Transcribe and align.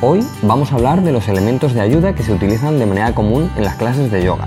Hoy 0.00 0.24
vamos 0.42 0.70
a 0.70 0.76
hablar 0.76 1.02
de 1.02 1.10
los 1.10 1.26
elementos 1.26 1.74
de 1.74 1.80
ayuda 1.80 2.14
que 2.14 2.22
se 2.22 2.32
utilizan 2.32 2.78
de 2.78 2.86
manera 2.86 3.12
común 3.16 3.50
en 3.56 3.64
las 3.64 3.74
clases 3.74 4.12
de 4.12 4.22
yoga. 4.22 4.46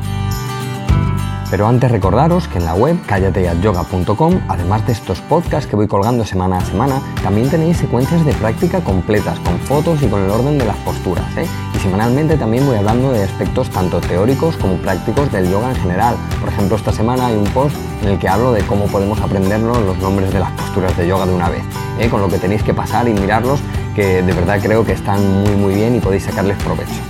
Pero 1.49 1.67
antes 1.67 1.91
recordaros 1.91 2.47
que 2.47 2.59
en 2.59 2.63
la 2.63 2.73
web 2.73 2.97
callateatyoga.com, 3.05 4.39
además 4.47 4.87
de 4.87 4.93
estos 4.93 5.19
podcasts 5.19 5.69
que 5.69 5.75
voy 5.75 5.89
colgando 5.89 6.23
semana 6.23 6.59
a 6.59 6.65
semana, 6.65 7.01
también 7.21 7.49
tenéis 7.49 7.75
secuencias 7.75 8.25
de 8.25 8.31
práctica 8.31 8.81
completas, 8.81 9.37
con 9.39 9.59
fotos 9.59 10.01
y 10.01 10.07
con 10.07 10.23
el 10.23 10.29
orden 10.29 10.57
de 10.57 10.65
las 10.65 10.77
posturas. 10.77 11.25
¿eh? 11.35 11.45
Y 11.75 11.79
semanalmente 11.79 12.37
también 12.37 12.65
voy 12.65 12.77
hablando 12.77 13.11
de 13.11 13.23
aspectos 13.23 13.69
tanto 13.69 13.99
teóricos 13.99 14.55
como 14.55 14.77
prácticos 14.77 15.29
del 15.33 15.51
yoga 15.51 15.71
en 15.71 15.75
general. 15.75 16.15
Por 16.39 16.47
ejemplo, 16.47 16.77
esta 16.77 16.93
semana 16.93 17.25
hay 17.25 17.35
un 17.35 17.43
post 17.47 17.75
en 18.01 18.07
el 18.07 18.19
que 18.19 18.29
hablo 18.29 18.53
de 18.53 18.61
cómo 18.61 18.85
podemos 18.85 19.19
aprendernos 19.19 19.81
los 19.81 19.97
nombres 19.97 20.31
de 20.31 20.39
las 20.39 20.51
posturas 20.51 20.95
de 20.95 21.05
yoga 21.05 21.25
de 21.25 21.33
una 21.33 21.49
vez, 21.49 21.63
¿eh? 21.99 22.07
con 22.07 22.21
lo 22.21 22.29
que 22.29 22.37
tenéis 22.37 22.63
que 22.63 22.73
pasar 22.73 23.09
y 23.09 23.13
mirarlos, 23.13 23.59
que 23.95 24.21
de 24.21 24.33
verdad 24.33 24.59
creo 24.61 24.85
que 24.85 24.93
están 24.93 25.43
muy 25.43 25.55
muy 25.55 25.73
bien 25.75 25.95
y 25.95 25.99
podéis 25.99 26.23
sacarles 26.23 26.57
provecho. 26.63 27.01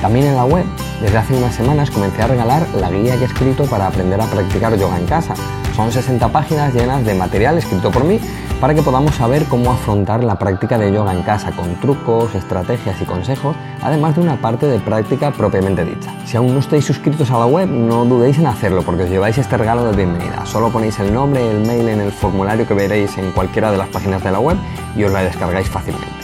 También 0.00 0.26
en 0.26 0.36
la 0.36 0.44
web, 0.44 0.64
desde 1.02 1.18
hace 1.18 1.34
unas 1.34 1.54
semanas 1.54 1.90
comencé 1.90 2.22
a 2.22 2.26
regalar 2.26 2.66
la 2.78 2.90
guía 2.90 3.16
que 3.16 3.24
he 3.24 3.26
escrito 3.26 3.64
para 3.64 3.86
aprender 3.86 4.20
a 4.20 4.26
practicar 4.26 4.76
yoga 4.76 4.98
en 4.98 5.06
casa. 5.06 5.34
Son 5.76 5.92
60 5.92 6.28
páginas 6.28 6.74
llenas 6.74 7.04
de 7.04 7.14
material 7.14 7.58
escrito 7.58 7.90
por 7.90 8.04
mí 8.04 8.18
para 8.60 8.74
que 8.74 8.82
podamos 8.82 9.14
saber 9.14 9.46
cómo 9.46 9.72
afrontar 9.72 10.22
la 10.22 10.38
práctica 10.38 10.76
de 10.76 10.92
yoga 10.92 11.14
en 11.14 11.22
casa 11.22 11.50
con 11.52 11.74
trucos, 11.76 12.34
estrategias 12.34 13.00
y 13.00 13.06
consejos, 13.06 13.56
además 13.80 14.14
de 14.16 14.20
una 14.20 14.36
parte 14.36 14.66
de 14.66 14.78
práctica 14.78 15.30
propiamente 15.30 15.84
dicha. 15.84 16.12
Si 16.26 16.36
aún 16.36 16.52
no 16.52 16.60
estáis 16.60 16.84
suscritos 16.84 17.30
a 17.30 17.38
la 17.38 17.46
web, 17.46 17.68
no 17.68 18.04
dudéis 18.04 18.38
en 18.38 18.46
hacerlo 18.46 18.82
porque 18.82 19.04
os 19.04 19.10
lleváis 19.10 19.38
este 19.38 19.56
regalo 19.56 19.84
de 19.84 19.96
bienvenida. 19.96 20.44
Solo 20.44 20.68
ponéis 20.68 20.98
el 21.00 21.12
nombre 21.12 21.42
y 21.42 21.48
el 21.48 21.66
mail 21.66 21.88
en 21.88 22.00
el 22.02 22.12
formulario 22.12 22.68
que 22.68 22.74
veréis 22.74 23.16
en 23.16 23.30
cualquiera 23.32 23.72
de 23.72 23.78
las 23.78 23.88
páginas 23.88 24.22
de 24.22 24.30
la 24.30 24.40
web 24.40 24.58
y 24.94 25.04
os 25.04 25.12
la 25.12 25.22
descargáis 25.22 25.68
fácilmente. 25.70 26.20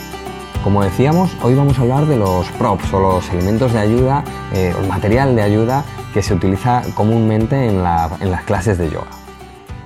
Como 0.63 0.85
decíamos, 0.85 1.31
hoy 1.43 1.55
vamos 1.55 1.79
a 1.79 1.83
hablar 1.83 2.07
de 2.07 2.17
los 2.17 2.51
props 2.53 2.93
o 2.93 3.01
los 3.01 3.31
elementos 3.31 3.73
de 3.73 3.79
ayuda, 3.79 4.25
eh, 4.53 4.75
el 4.79 4.89
material 4.89 5.35
de 5.37 5.43
ayuda 5.43 5.85
que 6.13 6.23
se 6.23 6.35
utiliza 6.35 6.83
comúnmente 6.95 7.69
en, 7.69 7.77
en 7.77 8.31
las 8.31 8.43
clases 8.45 8.77
de 8.77 8.91
yoga. 8.91 9.26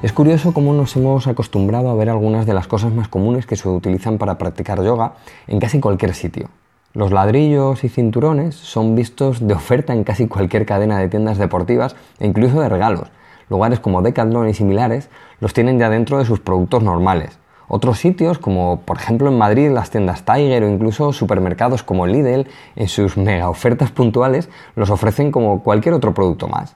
Es 0.02 0.14
curioso 0.14 0.54
cómo 0.54 0.72
nos 0.72 0.96
hemos 0.96 1.26
acostumbrado 1.26 1.90
a 1.90 1.94
ver 1.94 2.08
algunas 2.08 2.46
de 2.46 2.54
las 2.54 2.66
cosas 2.66 2.90
más 2.90 3.08
comunes 3.08 3.44
que 3.44 3.56
se 3.56 3.68
utilizan 3.68 4.16
para 4.16 4.38
practicar 4.38 4.82
yoga 4.82 5.12
en 5.46 5.60
casi 5.60 5.78
cualquier 5.78 6.14
sitio. 6.14 6.48
Los 6.94 7.12
ladrillos 7.12 7.84
y 7.84 7.90
cinturones 7.90 8.54
son 8.54 8.94
vistos 8.94 9.46
de 9.46 9.52
oferta 9.52 9.92
en 9.92 10.04
casi 10.04 10.26
cualquier 10.26 10.64
cadena 10.64 10.96
de 10.96 11.08
tiendas 11.08 11.36
deportivas 11.36 11.96
e 12.18 12.26
incluso 12.26 12.62
de 12.62 12.70
regalos. 12.70 13.10
Lugares 13.50 13.78
como 13.80 14.00
Decathlon 14.00 14.48
y 14.48 14.54
similares 14.54 15.10
los 15.38 15.52
tienen 15.52 15.78
ya 15.78 15.90
dentro 15.90 16.16
de 16.16 16.24
sus 16.24 16.40
productos 16.40 16.82
normales. 16.82 17.38
Otros 17.68 17.98
sitios, 17.98 18.38
como 18.38 18.80
por 18.80 18.96
ejemplo 18.96 19.28
en 19.28 19.36
Madrid 19.36 19.70
las 19.70 19.90
tiendas 19.90 20.24
Tiger 20.24 20.62
o 20.62 20.70
incluso 20.70 21.12
supermercados 21.12 21.82
como 21.82 22.06
Lidl, 22.06 22.48
en 22.74 22.88
sus 22.88 23.18
mega 23.18 23.50
ofertas 23.50 23.90
puntuales, 23.90 24.48
los 24.76 24.88
ofrecen 24.88 25.30
como 25.30 25.62
cualquier 25.62 25.92
otro 25.92 26.14
producto 26.14 26.48
más. 26.48 26.74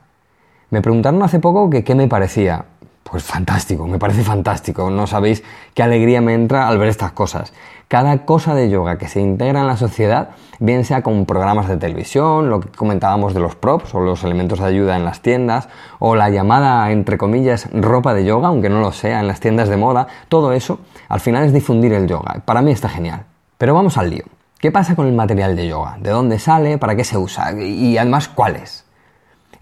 Me 0.69 0.83
preguntaron 0.83 1.23
hace 1.23 1.39
poco 1.39 1.71
qué 1.71 1.95
me 1.95 2.09
parecía. 2.09 2.67
Pues 3.05 3.23
fantástico, 3.23 3.87
me 3.87 3.99
parece 3.99 4.25
fantástico. 4.25 4.91
No 4.91 5.07
sabéis 5.07 5.45
qué 5.75 5.83
alegría 5.83 6.21
me 6.21 6.35
entra 6.35 6.67
al 6.69 6.79
ver 6.79 6.89
estas 6.89 7.13
cosas. 7.13 7.53
Cada 7.87 8.25
cosa 8.25 8.55
de 8.55 8.71
yoga 8.71 8.97
que 8.97 9.09
se 9.09 9.21
integra 9.21 9.61
en 9.61 9.67
la 9.67 9.77
sociedad, 9.77 10.31
bien 10.59 10.85
sea 10.85 11.03
con 11.03 11.27
programas 11.27 11.69
de 11.69 11.77
televisión, 11.77 12.49
lo 12.49 12.61
que 12.61 12.71
comentábamos 12.71 13.35
de 13.35 13.41
los 13.41 13.55
props 13.57 13.95
o 13.95 14.01
los 14.01 14.25
elementos 14.25 14.59
de 14.59 14.67
ayuda 14.67 14.97
en 14.97 15.05
las 15.05 15.21
tiendas, 15.21 15.69
o 15.99 16.17
la 16.17 16.31
llamada, 16.31 16.91
entre 16.91 17.19
comillas, 17.19 17.69
ropa 17.73 18.15
de 18.15 18.25
yoga, 18.25 18.49
aunque 18.49 18.71
no 18.71 18.81
lo 18.81 18.91
sea, 18.91 19.21
en 19.21 19.29
las 19.29 19.39
tiendas 19.39 19.69
de 19.69 19.77
moda, 19.77 20.09
todo 20.29 20.53
eso, 20.53 20.81
al 21.09 21.21
final 21.21 21.45
es 21.45 21.53
difundir 21.53 21.93
el 21.93 22.09
yoga. 22.09 22.43
Para 22.45 22.63
mí 22.63 22.73
está 22.73 22.89
genial. 22.89 23.27
Pero 23.59 23.75
vamos 23.75 23.99
al 23.99 24.11
lío. 24.11 24.25
¿Qué 24.59 24.73
pasa 24.73 24.97
con 24.97 25.07
el 25.07 25.13
material 25.13 25.55
de 25.55 25.69
yoga? 25.69 25.99
¿De 26.01 26.11
dónde 26.11 26.39
sale? 26.39 26.79
¿Para 26.79 26.97
qué 26.97 27.05
se 27.05 27.19
usa? 27.19 27.53
Y 27.53 27.99
además, 27.99 28.29
¿cuáles? 28.29 28.84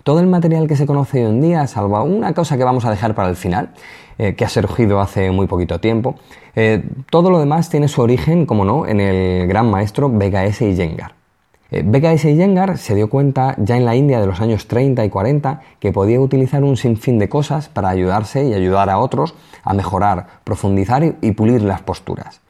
Todo 0.02 0.18
el 0.18 0.26
material 0.26 0.66
que 0.66 0.74
se 0.74 0.84
conoce 0.84 1.24
hoy 1.24 1.30
en 1.30 1.40
día, 1.40 1.66
salvo 1.68 2.02
una 2.02 2.34
cosa 2.34 2.56
que 2.56 2.64
vamos 2.64 2.84
a 2.84 2.90
dejar 2.90 3.14
para 3.14 3.28
el 3.28 3.36
final, 3.36 3.70
eh, 4.18 4.34
que 4.34 4.44
ha 4.44 4.48
surgido 4.48 5.00
hace 5.00 5.30
muy 5.30 5.46
poquito 5.46 5.78
tiempo, 5.78 6.16
eh, 6.56 6.82
todo 7.08 7.30
lo 7.30 7.38
demás 7.38 7.70
tiene 7.70 7.86
su 7.86 8.02
origen, 8.02 8.44
como 8.44 8.64
no, 8.64 8.86
en 8.86 9.00
el 9.00 9.46
gran 9.46 9.70
maestro 9.70 10.08
BKS 10.08 10.62
Iyengar. 10.62 11.14
Eh, 11.70 11.84
BKS 11.84 12.24
Iyengar 12.26 12.78
se 12.78 12.96
dio 12.96 13.08
cuenta 13.08 13.54
ya 13.58 13.76
en 13.76 13.84
la 13.84 13.94
India 13.94 14.20
de 14.20 14.26
los 14.26 14.40
años 14.40 14.66
30 14.66 15.04
y 15.04 15.08
40 15.08 15.60
que 15.78 15.92
podía 15.92 16.20
utilizar 16.20 16.64
un 16.64 16.76
sinfín 16.76 17.20
de 17.20 17.28
cosas 17.28 17.68
para 17.68 17.88
ayudarse 17.88 18.44
y 18.44 18.54
ayudar 18.54 18.90
a 18.90 18.98
otros 18.98 19.34
a 19.62 19.72
mejorar, 19.72 20.26
profundizar 20.42 21.02
y, 21.20 21.30
pulir 21.30 21.62
las 21.62 21.80
posturas. 21.80 22.40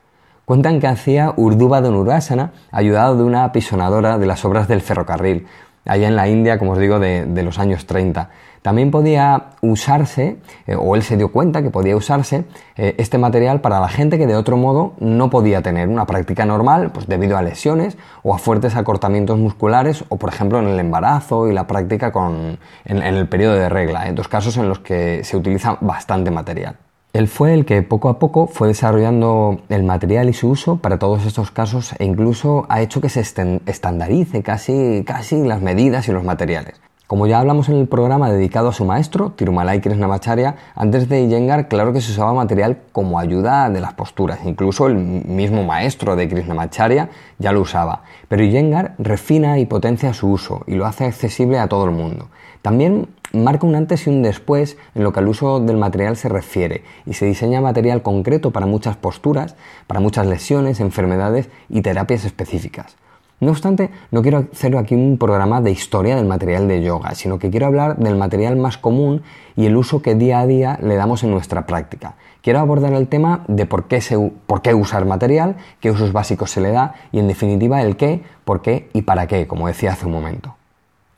Cuentan 0.47 0.81
que 0.81 0.89
hacía 0.89 1.35
Urdhva 1.37 1.83
Dhanurasana 1.83 2.53
ayudado 2.73 3.17
de 3.17 3.25
una 3.25 3.45
apisonadora 3.45 4.19
de 4.19 4.27
las 4.27 4.45
obras 4.45 4.67
del 4.67 4.81
ferrocarril, 4.81 5.47
allá 5.85 6.09
en 6.09 6.17
la 6.17 6.29
India, 6.29 6.59
como 6.59 6.73
os 6.73 6.79
digo, 6.79 6.99
de, 6.99 7.43
los 7.43 7.59
años 7.59 7.87
30. 7.87 8.31
También 8.63 8.93
podía 8.93 9.47
usarse, 9.61 10.37
eh, 10.67 10.77
o 10.77 10.95
él 10.95 11.03
se 11.03 11.17
dio 11.17 11.33
cuenta 11.33 11.63
que 11.63 11.71
podía 11.71 11.97
usarse 11.97 12.45
eh, 12.77 12.95
este 12.99 13.19
material 13.19 13.61
para 13.61 13.81
la 13.81 13.89
gente 13.89 14.19
que 14.19 14.27
de 14.27 14.37
otro 14.37 14.57
modo 14.57 14.95
no 15.01 15.31
podía 15.31 15.63
tener 15.63 15.89
una 15.89 16.07
práctica 16.07 16.47
normal, 16.47 16.93
pues 16.93 17.09
debido 17.09 17.37
a 17.37 17.43
lesiones 17.43 17.99
o 18.23 18.35
a 18.35 18.39
fuertes 18.39 18.77
acortamientos 18.77 19.39
musculares, 19.39 20.05
o 20.09 20.17
por 20.17 20.33
ejemplo 20.33 20.61
en 20.61 20.69
el 20.69 20.79
embarazo 20.79 21.49
y 21.49 21.53
la 21.53 21.67
práctica 21.67 22.13
con, 22.13 22.59
en, 22.85 23.03
en 23.03 23.15
el 23.15 23.29
periodo 23.29 23.55
de 23.55 23.69
regla, 23.69 24.07
en 24.07 24.15
dos 24.15 24.29
casos 24.29 24.57
en 24.57 24.69
los 24.69 24.79
que 24.79 25.25
se 25.25 25.37
utiliza 25.37 25.79
bastante 25.81 26.31
material. 26.31 26.77
Él 27.13 27.29
fue 27.29 27.53
el 27.53 27.67
que 27.67 27.83
poco 27.83 28.09
a 28.09 28.19
poco 28.19 28.47
fue 28.47 28.69
desarrollando 28.69 29.61
el 29.69 29.83
material 29.83 30.31
y 30.31 30.33
su 30.33 30.49
uso 30.49 30.77
para 30.79 30.99
todos 30.99 31.27
estos 31.27 31.51
casos 31.51 31.95
e 31.99 32.07
incluso 32.07 32.65
ha 32.71 32.81
hecho 32.81 33.03
que 33.03 33.11
se 33.11 33.21
estandarice 33.21 34.43
casi, 34.43 35.05
casi 35.07 35.45
las 35.45 35.61
medidas 35.61 36.09
y 36.09 36.13
los 36.13 36.25
materiales. 36.25 36.81
Como 37.07 37.27
ya 37.27 37.41
hablamos 37.41 37.69
en 37.69 37.77
el 37.77 37.87
programa 37.87 38.31
dedicado 38.31 38.71
a 38.71 38.73
su 38.73 38.87
maestro, 38.87 39.33
Tirumalai 39.33 39.83
Krishnamacharya, 39.83 40.57
antes 40.75 41.11
de 41.11 41.21
Iyengar, 41.21 41.69
claro 41.69 41.93
que 41.93 42.01
se 42.01 42.13
usaba 42.13 42.33
material 42.33 42.79
como 42.93 43.19
ayuda 43.19 43.69
de 43.69 43.83
las 43.83 43.93
posturas. 43.93 44.39
Incluso 44.47 44.87
el 44.87 44.95
mismo 44.95 45.65
maestro 45.65 46.17
de 46.17 46.31
Krishnamacharya 46.31 47.11
ya 47.39 47.53
lo 47.53 47.61
usaba. 47.61 48.05
Pero 48.29 48.43
Iyengar 48.43 48.95
refina 48.97 49.59
y 49.59 49.67
potencia 49.67 50.15
su 50.15 50.31
uso 50.31 50.63
y 50.67 50.77
lo 50.77 50.87
hace 50.87 51.05
accesible 51.05 51.59
a 51.59 51.69
todo 51.69 51.85
el 51.85 51.91
mundo. 51.91 52.31
También 52.63 53.09
marca 53.33 53.67
un 53.67 53.75
antes 53.75 54.07
y 54.07 54.11
un 54.11 54.23
después 54.23 54.77
en 54.95 55.03
lo 55.03 55.13
que 55.13 55.21
al 55.21 55.29
uso 55.29 55.59
del 55.59 55.77
material 55.77 56.17
se 56.17 56.29
refiere 56.29 56.85
y 57.07 57.15
se 57.15 57.27
diseña 57.27 57.61
material 57.61 58.03
concreto 58.03 58.53
para 58.53 58.67
muchas 58.67 58.97
posturas, 58.97 59.57
para 59.87 60.01
muchas 60.01 60.27
lesiones, 60.27 60.81
enfermedades 60.81 61.49
y 61.69 61.83
terapias 61.83 62.25
específicas. 62.25 62.97
No 63.41 63.51
obstante, 63.51 63.91
no 64.13 64.23
quiero 64.23 64.47
hacer 64.53 64.77
aquí 64.77 64.95
un 64.95 65.19
programa 65.19 65.61
de 65.61 65.73
historia 65.73 66.15
del 66.15 66.27
material 66.27 66.69
de 66.69 66.81
yoga, 66.81 67.17
sino 67.17 67.41
que 67.41 67.51
quiero 67.51 67.67
hablar 67.67 67.97
del 67.97 68.15
material 68.15 68.55
más 68.55 68.79
común 68.79 69.23
y 69.57 69.67
el 69.67 69.77
uso 69.77 70.01
que 70.01 70.15
día 70.15 70.39
a 70.39 70.47
día 70.47 70.79
le 70.81 70.95
damos 70.95 71.25
en 71.25 71.33
nuestra 71.33 71.67
práctica. 71.67 72.15
Quiero 72.41 72.61
abordar 72.61 72.93
el 72.93 73.09
tema 73.09 73.45
de 73.49 73.67
por 73.67 73.89
qué, 73.89 74.01
por 74.47 74.63
qué 74.63 74.75
usar 74.75 75.07
material, 75.07 75.57
qué 75.81 75.91
usos 75.91 76.13
básicos 76.13 76.53
se 76.53 76.61
le 76.61 76.71
da 76.71 76.95
y 77.11 77.19
en 77.19 77.27
definitiva 77.27 77.83
el 77.83 77.97
qué, 77.97 78.23
por 78.45 78.63
qué 78.63 78.89
y 78.93 79.03
para 79.03 79.27
qué, 79.27 79.49
como 79.49 79.67
decía 79.67 79.91
hace 79.91 80.07
un 80.07 80.13
momento. 80.13 80.55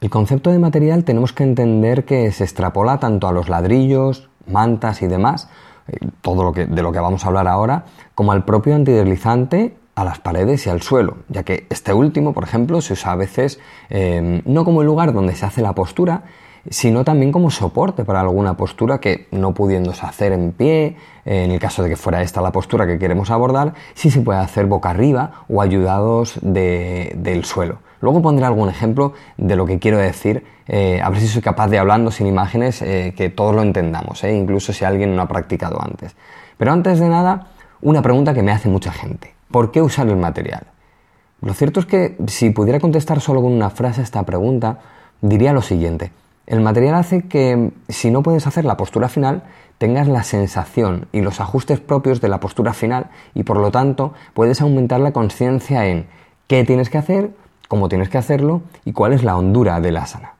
El 0.05 0.11
concepto 0.11 0.51
de 0.51 0.59
material 0.59 1.03
tenemos 1.05 1.33
que 1.33 1.45
entender 1.45 2.05
que 2.05 2.31
se 2.31 2.45
extrapola 2.45 3.01
tanto 3.01 3.27
a 3.27 3.33
los 3.33 3.49
ladrillos, 3.49 4.29
mantas 4.47 5.01
y 5.01 5.07
demás, 5.07 5.49
eh, 5.89 5.97
todo 6.21 6.45
lo 6.45 6.53
que, 6.53 6.67
de 6.67 6.83
lo 6.83 6.93
que 6.93 7.01
vamos 7.01 7.25
a 7.25 7.29
hablar 7.29 7.49
ahora, 7.49 7.87
como 8.15 8.33
al 8.33 8.45
propio 8.45 8.75
antideslizante 8.75 9.79
a 9.95 10.05
las 10.05 10.19
paredes 10.19 10.67
y 10.67 10.69
al 10.69 10.83
suelo, 10.83 11.17
ya 11.31 11.43
que 11.43 11.67
este 11.71 11.95
último, 11.95 12.35
por 12.35 12.45
ejemplo, 12.45 12.83
se 12.83 12.93
usa 12.93 13.13
a 13.13 13.17
veces 13.17 13.59
em, 13.89 14.43
no 14.45 14.67
como 14.67 14.83
el 14.83 14.89
lugar 14.89 15.15
donde 15.15 15.35
se 15.35 15.47
hace 15.47 15.63
la 15.63 15.75
postura, 15.75 16.25
sino 16.69 17.03
también 17.03 17.33
como 17.33 17.51
soporte 17.51 18.05
para 18.05 18.21
alguna 18.21 18.59
postura 18.59 19.01
que 19.01 19.27
no 19.31 19.55
pudiéndose 19.55 20.05
hacer 20.05 20.33
en 20.33 20.53
pie, 20.53 20.97
en 21.25 21.51
el 21.51 21.59
caso 21.59 21.83
de 21.83 21.89
que 21.89 21.97
fuera 21.97 22.21
esta 22.21 22.43
la 22.43 22.53
postura 22.53 22.87
que 22.87 22.99
queremos 22.99 23.31
abordar, 23.31 23.73
sí 23.95 24.11
se 24.11 24.21
puede 24.21 24.41
hacer 24.41 24.67
boca 24.67 24.91
arriba 24.91 25.47
o 25.49 25.63
ayudados 25.63 26.39
del 26.43 27.45
suelo. 27.47 27.79
Luego 28.05 28.21
pondré 28.21 28.45
algún 28.45 28.69
ejemplo 28.69 29.15
de 29.39 29.57
lo 29.57 29.65
que 29.65 29.79
quiero 29.79 29.97
decir, 29.97 30.45
eh, 30.69 31.01
a 31.03 31.09
ver 31.09 31.21
si 31.21 31.27
soy 31.27 31.41
capaz 31.41 31.69
de 31.69 31.79
hablando 31.79 32.11
sin 32.11 32.27
imágenes 32.27 32.83
eh, 32.83 33.15
que 33.17 33.31
todos 33.31 33.55
lo 33.55 33.63
entendamos, 33.63 34.23
eh, 34.25 34.37
incluso 34.37 34.75
si 34.75 34.85
alguien 34.85 35.17
no 35.17 35.23
ha 35.23 35.27
practicado 35.27 35.83
antes. 35.83 36.15
Pero 36.59 36.71
antes 36.71 37.01
de 37.01 37.09
nada, 37.09 37.47
una 37.81 38.03
pregunta 38.03 38.35
que 38.35 38.43
me 38.43 38.53
hace 38.53 38.69
mucha 38.69 38.93
gente. 38.93 39.33
¿Por 39.51 39.71
qué 39.71 39.81
usar 39.81 40.07
el 40.09 40.17
material? 40.17 40.65
Lo 41.41 41.55
cierto 41.55 41.81
es 41.81 41.87
que 41.87 42.19
si 42.27 42.51
pudiera 42.51 42.79
contestar 42.79 43.23
solo 43.23 43.41
con 43.41 43.53
una 43.53 43.71
frase 43.71 44.03
a 44.03 44.05
esta 44.05 44.23
pregunta, 44.25 44.81
diría 45.23 45.55
lo 45.55 45.63
siguiente. 45.63 46.13
El 46.47 46.61
material 46.61 46.97
hace 46.97 47.23
que 47.23 47.71
si 47.89 48.11
no 48.11 48.23
puedes 48.23 48.47
hacer 48.47 48.67
la 48.67 48.77
postura 48.77 49.09
final, 49.09 49.45
tengas 49.79 50.09
la 50.09 50.25
sensación 50.25 51.07
y 51.11 51.23
los 51.23 51.41
ajustes 51.41 51.81
propios 51.81 52.21
de 52.21 52.29
la 52.29 52.39
postura 52.39 52.75
final 52.75 53.07
y 53.33 53.45
por 53.45 53.57
lo 53.57 53.71
tanto 53.71 54.13
puedes 54.35 54.61
aumentar 54.61 55.01
la 55.01 55.13
conciencia 55.13 55.87
en 55.87 56.05
qué 56.49 56.65
tienes 56.65 56.91
que 56.91 56.99
hacer, 56.99 57.31
cómo 57.69 57.89
tienes 57.89 58.09
que 58.09 58.19
hacerlo 58.19 58.63
y 58.85 58.93
cuál 58.93 59.13
es 59.13 59.25
la 59.25 59.37
hondura 59.37 59.81
del 59.81 59.97
asana. 59.97 60.33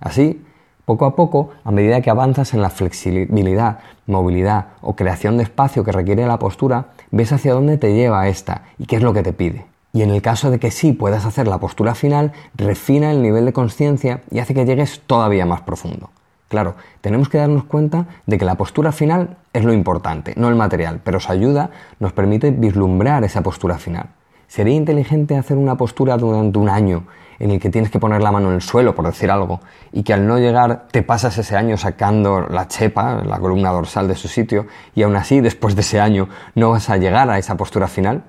Así, 0.00 0.44
poco 0.84 1.04
a 1.04 1.14
poco, 1.16 1.50
a 1.64 1.70
medida 1.70 2.00
que 2.00 2.10
avanzas 2.10 2.54
en 2.54 2.62
la 2.62 2.70
flexibilidad, 2.70 3.80
movilidad 4.06 4.68
o 4.80 4.96
creación 4.96 5.36
de 5.36 5.42
espacio 5.42 5.84
que 5.84 5.92
requiere 5.92 6.26
la 6.26 6.38
postura, 6.38 6.86
ves 7.10 7.32
hacia 7.32 7.52
dónde 7.52 7.76
te 7.76 7.94
lleva 7.94 8.28
esta 8.28 8.62
y 8.78 8.86
qué 8.86 8.96
es 8.96 9.02
lo 9.02 9.12
que 9.12 9.22
te 9.22 9.32
pide. 9.32 9.66
Y 9.92 10.02
en 10.02 10.10
el 10.10 10.22
caso 10.22 10.50
de 10.50 10.58
que 10.58 10.70
sí 10.70 10.92
puedas 10.92 11.24
hacer 11.24 11.48
la 11.48 11.58
postura 11.58 11.94
final, 11.94 12.32
refina 12.54 13.10
el 13.10 13.22
nivel 13.22 13.44
de 13.44 13.52
conciencia 13.52 14.22
y 14.30 14.38
hace 14.38 14.54
que 14.54 14.64
llegues 14.64 15.02
todavía 15.06 15.44
más 15.44 15.60
profundo. 15.62 16.10
Claro, 16.48 16.76
tenemos 17.02 17.28
que 17.28 17.38
darnos 17.38 17.64
cuenta 17.64 18.06
de 18.26 18.38
que 18.38 18.46
la 18.46 18.54
postura 18.54 18.90
final 18.90 19.36
es 19.52 19.64
lo 19.64 19.74
importante, 19.74 20.32
no 20.36 20.48
el 20.48 20.54
material, 20.54 21.00
pero 21.04 21.18
os 21.18 21.28
ayuda, 21.28 21.70
nos 22.00 22.12
permite 22.12 22.50
vislumbrar 22.50 23.24
esa 23.24 23.42
postura 23.42 23.76
final. 23.76 24.06
¿Sería 24.48 24.74
inteligente 24.74 25.36
hacer 25.36 25.58
una 25.58 25.76
postura 25.76 26.16
durante 26.16 26.58
un 26.58 26.70
año 26.70 27.04
en 27.38 27.50
el 27.50 27.60
que 27.60 27.68
tienes 27.68 27.90
que 27.90 28.00
poner 28.00 28.22
la 28.22 28.32
mano 28.32 28.48
en 28.48 28.54
el 28.54 28.62
suelo, 28.62 28.94
por 28.94 29.04
decir 29.04 29.30
algo, 29.30 29.60
y 29.92 30.02
que 30.02 30.14
al 30.14 30.26
no 30.26 30.38
llegar 30.38 30.88
te 30.90 31.02
pasas 31.02 31.36
ese 31.36 31.54
año 31.54 31.76
sacando 31.76 32.40
la 32.48 32.66
chepa, 32.66 33.22
la 33.24 33.38
columna 33.38 33.70
dorsal 33.70 34.08
de 34.08 34.16
su 34.16 34.26
sitio, 34.26 34.66
y 34.94 35.02
aún 35.02 35.16
así, 35.16 35.40
después 35.40 35.74
de 35.74 35.82
ese 35.82 36.00
año, 36.00 36.30
no 36.54 36.70
vas 36.70 36.88
a 36.88 36.96
llegar 36.96 37.28
a 37.30 37.38
esa 37.38 37.56
postura 37.56 37.88
final? 37.88 38.24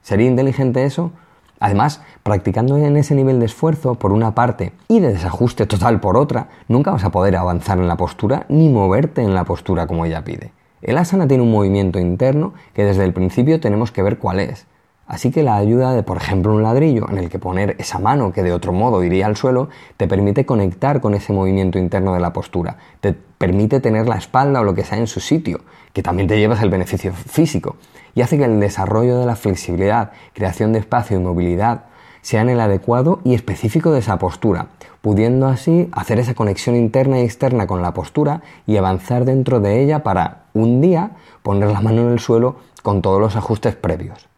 ¿Sería 0.00 0.28
inteligente 0.28 0.84
eso? 0.84 1.10
Además, 1.58 2.02
practicando 2.22 2.76
en 2.76 2.96
ese 2.96 3.14
nivel 3.14 3.40
de 3.40 3.46
esfuerzo 3.46 3.96
por 3.96 4.12
una 4.12 4.34
parte 4.34 4.72
y 4.86 5.00
de 5.00 5.12
desajuste 5.12 5.66
total 5.66 5.98
por 5.98 6.16
otra, 6.16 6.48
nunca 6.68 6.92
vas 6.92 7.04
a 7.04 7.10
poder 7.10 7.36
avanzar 7.36 7.78
en 7.78 7.88
la 7.88 7.96
postura 7.96 8.46
ni 8.48 8.68
moverte 8.68 9.22
en 9.22 9.34
la 9.34 9.44
postura 9.44 9.86
como 9.86 10.04
ella 10.04 10.22
pide. 10.24 10.52
El 10.82 10.98
asana 10.98 11.26
tiene 11.26 11.42
un 11.42 11.50
movimiento 11.50 11.98
interno 11.98 12.54
que 12.74 12.84
desde 12.84 13.04
el 13.04 13.12
principio 13.12 13.58
tenemos 13.60 13.90
que 13.90 14.02
ver 14.02 14.18
cuál 14.18 14.40
es. 14.40 14.66
Así 15.06 15.30
que 15.30 15.42
la 15.42 15.56
ayuda 15.56 15.92
de, 15.92 16.02
por 16.02 16.16
ejemplo, 16.16 16.54
un 16.54 16.62
ladrillo 16.62 17.06
en 17.10 17.18
el 17.18 17.28
que 17.28 17.38
poner 17.38 17.76
esa 17.78 17.98
mano 17.98 18.32
que 18.32 18.42
de 18.42 18.52
otro 18.52 18.72
modo 18.72 19.04
iría 19.04 19.26
al 19.26 19.36
suelo, 19.36 19.68
te 19.96 20.08
permite 20.08 20.46
conectar 20.46 21.00
con 21.00 21.14
ese 21.14 21.32
movimiento 21.32 21.78
interno 21.78 22.14
de 22.14 22.20
la 22.20 22.32
postura, 22.32 22.78
te 23.00 23.12
permite 23.12 23.80
tener 23.80 24.08
la 24.08 24.16
espalda 24.16 24.60
o 24.60 24.64
lo 24.64 24.74
que 24.74 24.84
sea 24.84 24.96
en 24.96 25.06
su 25.06 25.20
sitio, 25.20 25.60
que 25.92 26.02
también 26.02 26.26
te 26.26 26.38
llevas 26.38 26.62
el 26.62 26.70
beneficio 26.70 27.12
físico, 27.12 27.76
y 28.14 28.22
hace 28.22 28.38
que 28.38 28.44
el 28.44 28.60
desarrollo 28.60 29.18
de 29.18 29.26
la 29.26 29.36
flexibilidad, 29.36 30.12
creación 30.32 30.72
de 30.72 30.78
espacio 30.78 31.18
y 31.18 31.22
movilidad 31.22 31.84
sean 32.22 32.48
el 32.48 32.58
adecuado 32.58 33.20
y 33.24 33.34
específico 33.34 33.92
de 33.92 33.98
esa 33.98 34.18
postura, 34.18 34.68
pudiendo 35.02 35.46
así 35.46 35.90
hacer 35.92 36.18
esa 36.18 36.32
conexión 36.32 36.74
interna 36.74 37.20
y 37.20 37.24
externa 37.24 37.66
con 37.66 37.82
la 37.82 37.92
postura 37.92 38.40
y 38.66 38.78
avanzar 38.78 39.26
dentro 39.26 39.60
de 39.60 39.82
ella 39.82 40.02
para 40.02 40.44
un 40.54 40.80
día 40.80 41.10
poner 41.42 41.70
la 41.70 41.82
mano 41.82 42.00
en 42.00 42.12
el 42.12 42.20
suelo 42.20 42.56
con 42.82 43.02
todos 43.02 43.20
los 43.20 43.36
ajustes 43.36 43.76
previos. 43.76 44.33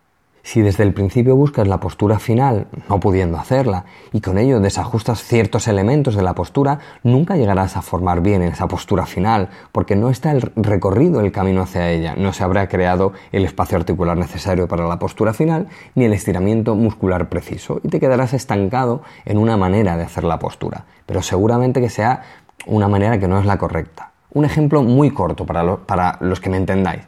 Si 0.46 0.62
desde 0.62 0.84
el 0.84 0.94
principio 0.94 1.34
buscas 1.34 1.66
la 1.66 1.80
postura 1.80 2.20
final, 2.20 2.68
no 2.88 3.00
pudiendo 3.00 3.36
hacerla, 3.36 3.84
y 4.12 4.20
con 4.20 4.38
ello 4.38 4.60
desajustas 4.60 5.24
ciertos 5.24 5.66
elementos 5.66 6.14
de 6.14 6.22
la 6.22 6.36
postura, 6.36 6.78
nunca 7.02 7.34
llegarás 7.34 7.76
a 7.76 7.82
formar 7.82 8.20
bien 8.20 8.42
esa 8.42 8.68
postura 8.68 9.06
final, 9.06 9.48
porque 9.72 9.96
no 9.96 10.08
está 10.08 10.30
el 10.30 10.42
recorrido, 10.54 11.18
el 11.18 11.32
camino 11.32 11.62
hacia 11.62 11.90
ella, 11.90 12.14
no 12.16 12.32
se 12.32 12.44
habrá 12.44 12.68
creado 12.68 13.12
el 13.32 13.44
espacio 13.44 13.76
articular 13.76 14.16
necesario 14.16 14.68
para 14.68 14.86
la 14.86 15.00
postura 15.00 15.32
final, 15.32 15.66
ni 15.96 16.04
el 16.04 16.12
estiramiento 16.12 16.76
muscular 16.76 17.28
preciso, 17.28 17.80
y 17.82 17.88
te 17.88 17.98
quedarás 17.98 18.32
estancado 18.32 19.02
en 19.24 19.38
una 19.38 19.56
manera 19.56 19.96
de 19.96 20.04
hacer 20.04 20.22
la 20.22 20.38
postura, 20.38 20.84
pero 21.06 21.22
seguramente 21.22 21.80
que 21.80 21.90
sea 21.90 22.22
una 22.66 22.86
manera 22.86 23.18
que 23.18 23.26
no 23.26 23.40
es 23.40 23.46
la 23.46 23.58
correcta. 23.58 24.12
Un 24.32 24.44
ejemplo 24.44 24.84
muy 24.84 25.10
corto 25.10 25.44
para, 25.44 25.76
para 25.78 26.18
los 26.20 26.38
que 26.38 26.50
me 26.50 26.56
entendáis. 26.56 27.02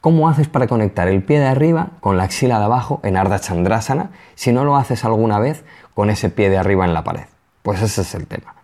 ¿Cómo 0.00 0.28
haces 0.28 0.46
para 0.46 0.68
conectar 0.68 1.08
el 1.08 1.24
pie 1.24 1.40
de 1.40 1.46
arriba 1.46 1.88
con 1.98 2.16
la 2.16 2.22
axila 2.22 2.60
de 2.60 2.66
abajo 2.66 3.00
en 3.02 3.16
Ardha 3.16 3.40
Chandrasana 3.40 4.10
si 4.36 4.52
no 4.52 4.64
lo 4.64 4.76
haces 4.76 5.04
alguna 5.04 5.40
vez 5.40 5.64
con 5.92 6.08
ese 6.08 6.30
pie 6.30 6.50
de 6.50 6.56
arriba 6.56 6.84
en 6.84 6.94
la 6.94 7.02
pared? 7.02 7.24
Pues 7.62 7.82
ese 7.82 8.02
es 8.02 8.14
el 8.14 8.28
tema. 8.28 8.54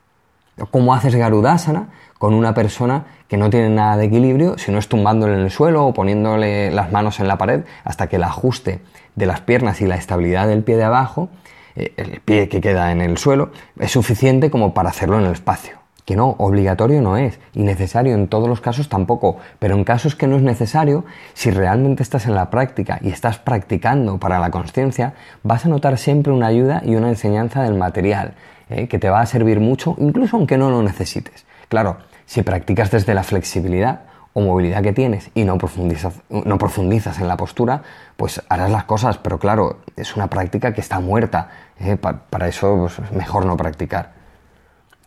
¿Cómo 0.70 0.94
haces 0.94 1.16
Garudasana 1.16 1.88
con 2.18 2.34
una 2.34 2.54
persona 2.54 3.06
que 3.26 3.36
no 3.36 3.50
tiene 3.50 3.68
nada 3.68 3.96
de 3.96 4.04
equilibrio, 4.04 4.58
si 4.58 4.70
no 4.70 4.78
es 4.78 4.88
tumbándole 4.88 5.34
en 5.34 5.40
el 5.40 5.50
suelo 5.50 5.84
o 5.86 5.92
poniéndole 5.92 6.70
las 6.70 6.92
manos 6.92 7.18
en 7.18 7.26
la 7.26 7.36
pared 7.36 7.64
hasta 7.82 8.06
que 8.06 8.16
el 8.16 8.22
ajuste 8.22 8.80
de 9.16 9.26
las 9.26 9.40
piernas 9.40 9.80
y 9.80 9.88
la 9.88 9.96
estabilidad 9.96 10.46
del 10.46 10.62
pie 10.62 10.76
de 10.76 10.84
abajo, 10.84 11.30
eh, 11.74 11.94
el 11.96 12.20
pie 12.20 12.48
que 12.48 12.60
queda 12.60 12.92
en 12.92 13.00
el 13.00 13.18
suelo, 13.18 13.50
es 13.80 13.90
suficiente 13.90 14.52
como 14.52 14.72
para 14.72 14.90
hacerlo 14.90 15.18
en 15.18 15.26
el 15.26 15.32
espacio? 15.32 15.83
Que 16.04 16.16
no, 16.16 16.30
obligatorio 16.38 17.00
no 17.00 17.16
es, 17.16 17.40
y 17.54 17.62
necesario 17.62 18.14
en 18.14 18.28
todos 18.28 18.48
los 18.48 18.60
casos 18.60 18.88
tampoco, 18.88 19.38
pero 19.58 19.74
en 19.74 19.84
casos 19.84 20.14
que 20.14 20.26
no 20.26 20.36
es 20.36 20.42
necesario, 20.42 21.04
si 21.32 21.50
realmente 21.50 22.02
estás 22.02 22.26
en 22.26 22.34
la 22.34 22.50
práctica 22.50 22.98
y 23.00 23.08
estás 23.08 23.38
practicando 23.38 24.18
para 24.18 24.38
la 24.38 24.50
conciencia, 24.50 25.14
vas 25.42 25.64
a 25.64 25.68
notar 25.68 25.96
siempre 25.96 26.32
una 26.32 26.48
ayuda 26.48 26.82
y 26.84 26.96
una 26.96 27.08
enseñanza 27.08 27.62
del 27.62 27.74
material, 27.74 28.34
¿eh? 28.68 28.86
que 28.86 28.98
te 28.98 29.08
va 29.08 29.20
a 29.20 29.26
servir 29.26 29.60
mucho, 29.60 29.96
incluso 29.98 30.36
aunque 30.36 30.58
no 30.58 30.70
lo 30.70 30.82
necesites. 30.82 31.46
Claro, 31.68 31.96
si 32.26 32.42
practicas 32.42 32.90
desde 32.90 33.14
la 33.14 33.22
flexibilidad 33.22 34.00
o 34.34 34.42
movilidad 34.42 34.82
que 34.82 34.92
tienes 34.92 35.30
y 35.34 35.44
no 35.44 35.56
profundizas, 35.56 36.20
no 36.28 36.58
profundizas 36.58 37.18
en 37.18 37.28
la 37.28 37.38
postura, 37.38 37.82
pues 38.18 38.42
harás 38.50 38.70
las 38.70 38.84
cosas, 38.84 39.16
pero 39.16 39.38
claro, 39.38 39.78
es 39.96 40.16
una 40.16 40.26
práctica 40.26 40.74
que 40.74 40.82
está 40.82 41.00
muerta, 41.00 41.48
¿eh? 41.80 41.96
para 41.96 42.48
eso 42.48 42.76
pues, 42.76 42.98
es 42.98 43.12
mejor 43.12 43.46
no 43.46 43.56
practicar. 43.56 44.12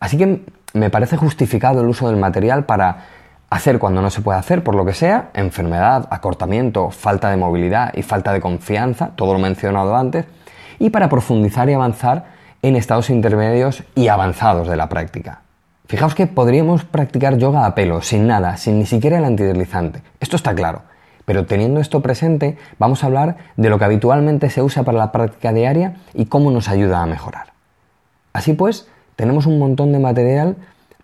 Así 0.00 0.16
que 0.16 0.44
me 0.72 0.90
parece 0.90 1.16
justificado 1.16 1.80
el 1.80 1.88
uso 1.88 2.08
del 2.08 2.16
material 2.16 2.64
para 2.64 3.06
hacer 3.50 3.78
cuando 3.78 4.02
no 4.02 4.10
se 4.10 4.20
puede 4.20 4.38
hacer, 4.38 4.62
por 4.62 4.74
lo 4.74 4.84
que 4.84 4.92
sea, 4.92 5.30
enfermedad, 5.34 6.06
acortamiento, 6.10 6.90
falta 6.90 7.30
de 7.30 7.36
movilidad 7.36 7.94
y 7.94 8.02
falta 8.02 8.32
de 8.32 8.40
confianza, 8.40 9.10
todo 9.16 9.32
lo 9.32 9.38
mencionado 9.38 9.96
antes, 9.96 10.26
y 10.78 10.90
para 10.90 11.08
profundizar 11.08 11.68
y 11.70 11.72
avanzar 11.72 12.26
en 12.62 12.76
estados 12.76 13.10
intermedios 13.10 13.84
y 13.94 14.08
avanzados 14.08 14.68
de 14.68 14.76
la 14.76 14.88
práctica. 14.88 15.42
Fijaos 15.86 16.14
que 16.14 16.26
podríamos 16.26 16.84
practicar 16.84 17.38
yoga 17.38 17.64
a 17.64 17.74
pelo, 17.74 18.02
sin 18.02 18.26
nada, 18.26 18.58
sin 18.58 18.78
ni 18.78 18.84
siquiera 18.84 19.18
el 19.18 19.24
antideslizante. 19.24 20.02
Esto 20.20 20.36
está 20.36 20.54
claro. 20.54 20.82
Pero 21.24 21.46
teniendo 21.46 21.80
esto 21.80 22.00
presente, 22.00 22.58
vamos 22.78 23.02
a 23.02 23.06
hablar 23.06 23.36
de 23.56 23.70
lo 23.70 23.78
que 23.78 23.84
habitualmente 23.84 24.50
se 24.50 24.62
usa 24.62 24.82
para 24.82 24.98
la 24.98 25.12
práctica 25.12 25.52
diaria 25.52 25.96
y 26.14 26.26
cómo 26.26 26.50
nos 26.50 26.68
ayuda 26.68 27.02
a 27.02 27.06
mejorar. 27.06 27.52
Así 28.32 28.52
pues, 28.52 28.88
tenemos 29.18 29.46
un 29.46 29.58
montón 29.58 29.90
de 29.90 29.98
material 29.98 30.54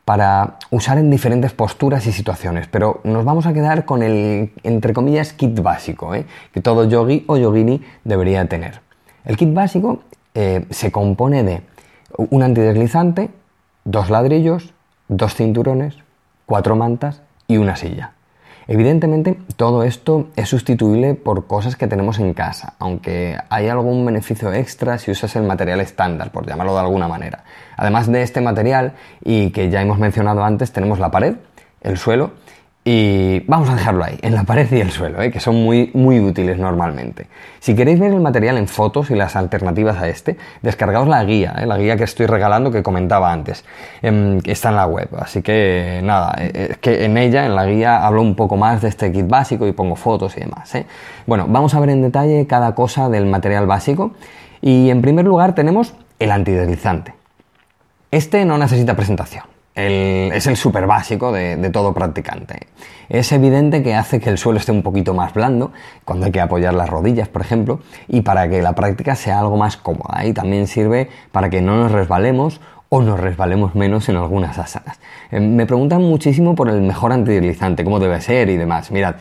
para 0.05 0.59
usar 0.71 0.99
en 0.99 1.11
diferentes 1.11 1.53
posturas 1.53 2.07
y 2.07 2.13
situaciones, 2.13 2.69
pero 2.69 3.01
nos 3.03 3.25
vamos 3.25 3.45
a 3.45 3.53
quedar 3.53 3.85
con 3.85 4.05
el, 4.05 4.53
entre 4.63 4.93
comillas, 4.93 5.33
kit 5.33 5.61
básico, 5.61 6.15
¿eh? 6.15 6.25
que 6.53 6.61
todo 6.61 6.85
yogi 6.85 7.25
o 7.27 7.37
yogini 7.37 7.83
debería 8.05 8.47
tener. 8.47 8.83
El 9.25 9.37
kit 9.37 9.53
básico 9.53 10.05
eh, 10.35 10.65
se 10.71 10.93
compone 10.93 11.43
de 11.43 11.63
un 12.17 12.45
antideslizante, 12.45 13.31
dos 13.83 14.11
ladrillos, 14.11 14.73
dos 15.09 15.35
cinturones, 15.35 15.97
cuatro 16.47 16.77
mantas 16.77 17.21
y 17.49 17.57
una 17.57 17.75
silla. 17.75 18.14
Evidentemente, 18.67 19.39
todo 19.57 19.83
esto 19.83 20.29
es 20.37 20.49
sustituible 20.49 21.15
por 21.15 21.47
cosas 21.47 21.77
que 21.77 21.87
tenemos 21.87 22.19
en 22.19 22.33
casa, 22.33 22.75
aunque 22.79 23.37
hay 23.51 23.69
algún 23.69 24.05
beneficio 24.07 24.53
extra 24.53 24.99
si 24.99 25.11
usas 25.11 25.37
el 25.37 25.43
material 25.43 25.81
estándar, 25.81 26.31
por 26.31 26.47
llamarlo 26.47 26.73
de 26.75 26.81
alguna 26.81 27.09
manera. 27.09 27.45
Además 27.77 28.11
de 28.11 28.23
este 28.23 28.41
material, 28.41 28.95
y 29.23 29.51
que 29.51 29.69
ya 29.71 29.83
hemos 29.83 29.99
mencionado 29.99 30.45
antes, 30.45 30.73
tenemos 30.73 30.99
la 30.99 31.11
pared, 31.11 31.35
el 31.83 31.99
suelo 31.99 32.33
y 32.87 33.41
vamos 33.47 33.71
a 33.71 33.75
dejarlo 33.75 34.05
ahí, 34.05 34.19
en 34.21 34.35
la 34.35 34.45
pared 34.45 34.71
y 34.71 34.79
el 34.79 34.91
suelo, 34.91 35.23
¿eh? 35.23 35.31
que 35.31 35.41
son 35.41 35.55
muy, 35.57 35.91
muy 35.95 36.21
útiles 36.21 36.59
normalmente. 36.59 37.29
Si 37.59 37.75
queréis 37.75 37.99
ver 37.99 38.13
el 38.13 38.21
material 38.21 38.59
en 38.59 38.69
fotos 38.69 39.11
y 39.11 39.15
las 39.15 39.37
alternativas 39.37 39.97
a 39.97 40.09
este, 40.09 40.37
descargaos 40.61 41.09
la 41.09 41.25
guía, 41.25 41.55
¿eh? 41.59 41.67
la 41.67 41.79
guía 41.79 41.97
que 41.97 42.05
estoy 42.05 42.27
regalando 42.27 42.71
que 42.71 42.83
comentaba 42.83 43.33
antes, 43.33 43.65
que 44.03 44.53
está 44.53 44.69
en 44.69 44.77
la 44.77 44.87
web. 44.87 45.09
Así 45.19 45.41
que 45.41 46.03
nada, 46.05 46.35
eh, 46.39 46.69
es 46.73 46.77
que 46.77 47.07
en 47.07 47.17
ella, 47.17 47.47
en 47.47 47.55
la 47.55 47.65
guía, 47.65 48.05
hablo 48.05 48.21
un 48.21 48.35
poco 48.35 48.59
más 48.59 48.83
de 48.83 48.89
este 48.89 49.11
kit 49.11 49.29
básico 49.29 49.67
y 49.67 49.73
pongo 49.73 49.97
fotos 49.97 50.37
y 50.37 50.41
demás. 50.41 50.71
Bueno, 51.27 51.47
vamos 51.49 51.75
a 51.75 51.81
ver 51.81 51.89
en 51.89 52.03
detalle 52.03 52.47
cada 52.47 52.75
cosa 52.75 53.09
del 53.09 53.25
material 53.25 53.67
básico. 53.67 54.13
Y 54.61 54.91
en 54.91 55.01
primer 55.01 55.25
lugar 55.25 55.55
tenemos 55.55 55.95
el 56.19 56.31
antideslizante. 56.31 57.15
Este 58.11 58.45
no 58.45 58.59
necesita 58.59 58.95
presentación 58.95 59.54
es 59.75 60.47
el 60.47 60.57
súper 60.57 60.87
básico 60.87 61.33
de, 61.33 61.57
todo 61.71 61.93
practicante. 61.93 62.69
Es 63.09 63.33
evidente 63.33 63.83
que 63.83 63.95
hace 63.95 64.21
que 64.21 64.31
el 64.31 64.39
suelo 64.39 64.59
esté 64.59 64.73
un 64.73 64.83
poquito 64.83 65.15
más 65.15 65.35
blando 65.35 65.73
cuando 66.05 66.27
hay 66.27 66.33
que 66.33 66.41
apoyar 66.41 66.75
las 66.75 66.89
rodillas, 66.89 67.29
por 67.29 67.43
ejemplo, 67.43 67.81
y 68.09 68.23
para 68.23 68.49
que 68.49 68.63
la 68.63 68.75
práctica 68.75 69.17
sea 69.17 69.41
algo 69.41 69.57
más 69.57 69.77
cómoda. 69.77 70.25
Y 70.25 70.33
también 70.33 70.67
sirve 70.67 71.09
para 71.33 71.51
que 71.51 71.61
no 71.61 71.77
nos 71.77 71.93
resbalemos 71.93 72.61
o 72.89 73.03
nos 73.03 73.19
resbalemos 73.19 73.75
menos 73.75 74.09
en 74.09 74.17
algunas 74.17 74.59
asanas. 74.59 75.01
Eh, 75.33 75.41
me 75.41 75.67
preguntan 75.67 76.03
muchísimo 76.03 76.55
por 76.55 76.69
el 76.69 76.81
mejor 76.81 77.13
antideslizante, 77.13 77.83
cómo 77.83 77.99
debe 77.99 78.21
ser 78.21 78.49
y 78.51 78.57
demás. 78.57 78.93
Mirad, 78.93 79.17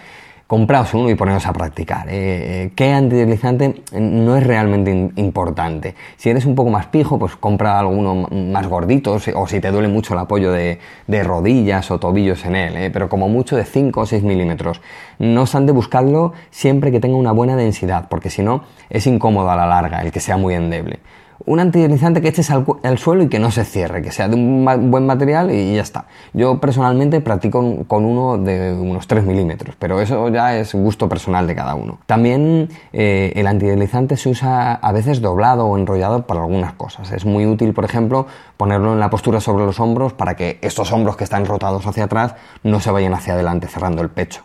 compraos 0.48 0.94
uno 0.94 1.10
y 1.10 1.16
poneros 1.16 1.46
a 1.48 1.54
practicar. 1.54 2.08
Eh, 2.10 2.12
eh, 2.14 2.72
¿Qué 2.76 2.92
antideslizante 2.92 3.84
no 3.94 4.36
es 4.38 4.46
realmente 4.46 4.92
importante? 5.16 5.96
Si 6.18 6.30
eres 6.30 6.46
un 6.46 6.56
poco 6.56 6.70
más 6.70 6.88
pijo, 6.88 7.18
pues 7.18 7.36
compra 7.36 7.80
alguno 7.80 8.28
más 8.30 8.68
gordito, 8.68 9.18
o 9.36 9.48
si 9.48 9.60
te 9.60 9.72
duele 9.72 9.88
mucho 9.88 10.14
el 10.14 10.20
apoyo 10.20 10.52
de, 10.52 10.80
rodillas 11.24 11.90
o 11.92 12.00
tobillos 12.00 12.46
en 12.46 12.56
él, 12.56 12.78
eh, 12.78 12.90
pero 12.92 13.10
como 13.10 13.30
mucho 13.30 13.56
de 13.56 13.66
5 13.66 14.02
o 14.02 14.06
6 14.06 14.24
milímetros. 14.24 14.82
No 15.20 15.42
obstante, 15.42 15.72
buscadlo 15.72 16.34
siempre 16.52 16.92
que 16.92 17.00
tenga 17.00 17.16
una 17.16 17.32
buena 17.32 17.56
densidad, 17.56 18.08
porque 18.10 18.30
si 18.30 18.44
no, 18.44 18.64
es 18.90 19.08
incómodo 19.08 19.50
a 19.50 19.56
la 19.56 19.66
larga 19.66 20.02
el 20.02 20.12
que 20.12 20.20
sea 20.20 20.38
muy 20.38 20.54
endeble 20.54 21.00
un 21.46 21.60
antideslizante 21.60 22.22
que 22.22 22.30
eches 22.30 22.50
al, 22.52 22.98
suelo 22.98 23.24
y 23.24 23.30
que 23.30 23.40
no 23.40 23.52
se 23.52 23.66
cierre, 23.66 24.02
que 24.02 24.12
sea 24.12 24.28
de 24.28 24.36
un 24.36 24.66
buen 24.92 25.06
material 25.06 25.52
y 25.52 25.76
ya 25.76 25.82
está. 25.82 26.06
Yo 26.34 26.60
personalmente 26.60 27.22
practico 27.22 27.86
con 27.88 28.06
uno 28.06 28.38
de 28.38 28.74
unos 28.74 29.08
3 29.08 29.26
milímetros, 29.26 29.76
pero 29.78 30.00
eso 30.02 30.30
ya 30.30 30.58
es 30.58 30.74
gusto 30.74 31.10
personal 31.10 31.48
de 31.48 31.56
cada 31.56 31.76
uno. 31.76 32.00
También 32.06 32.70
eh, 32.94 33.34
el 33.36 33.48
antideslizante 33.48 34.18
se 34.18 34.30
usa 34.30 34.74
a 34.74 34.92
veces 34.92 35.22
doblado 35.22 35.66
o 35.66 35.78
enrollado 35.78 36.26
para 36.26 36.42
algunas 36.42 36.74
cosas. 36.74 37.12
Es 37.12 37.26
muy 37.26 37.46
útil, 37.46 37.74
por 37.74 37.86
ejemplo, 37.86 38.28
ponerlo 38.58 38.94
en 38.94 39.00
la 39.00 39.10
postura 39.10 39.40
sobre 39.40 39.66
los 39.66 39.80
hombros 39.80 40.14
para 40.14 40.36
que 40.36 40.60
estos 40.62 40.92
hombros 40.92 41.18
que 41.18 41.24
están 41.24 41.46
rotados 41.46 41.86
hacia 41.86 42.06
atrás 42.06 42.36
no 42.64 42.80
se 42.80 42.92
vayan 42.92 43.14
hacia 43.14 43.34
adelante 43.34 43.68
cerrando 43.68 44.02
el 44.02 44.10
pecho. 44.10 44.44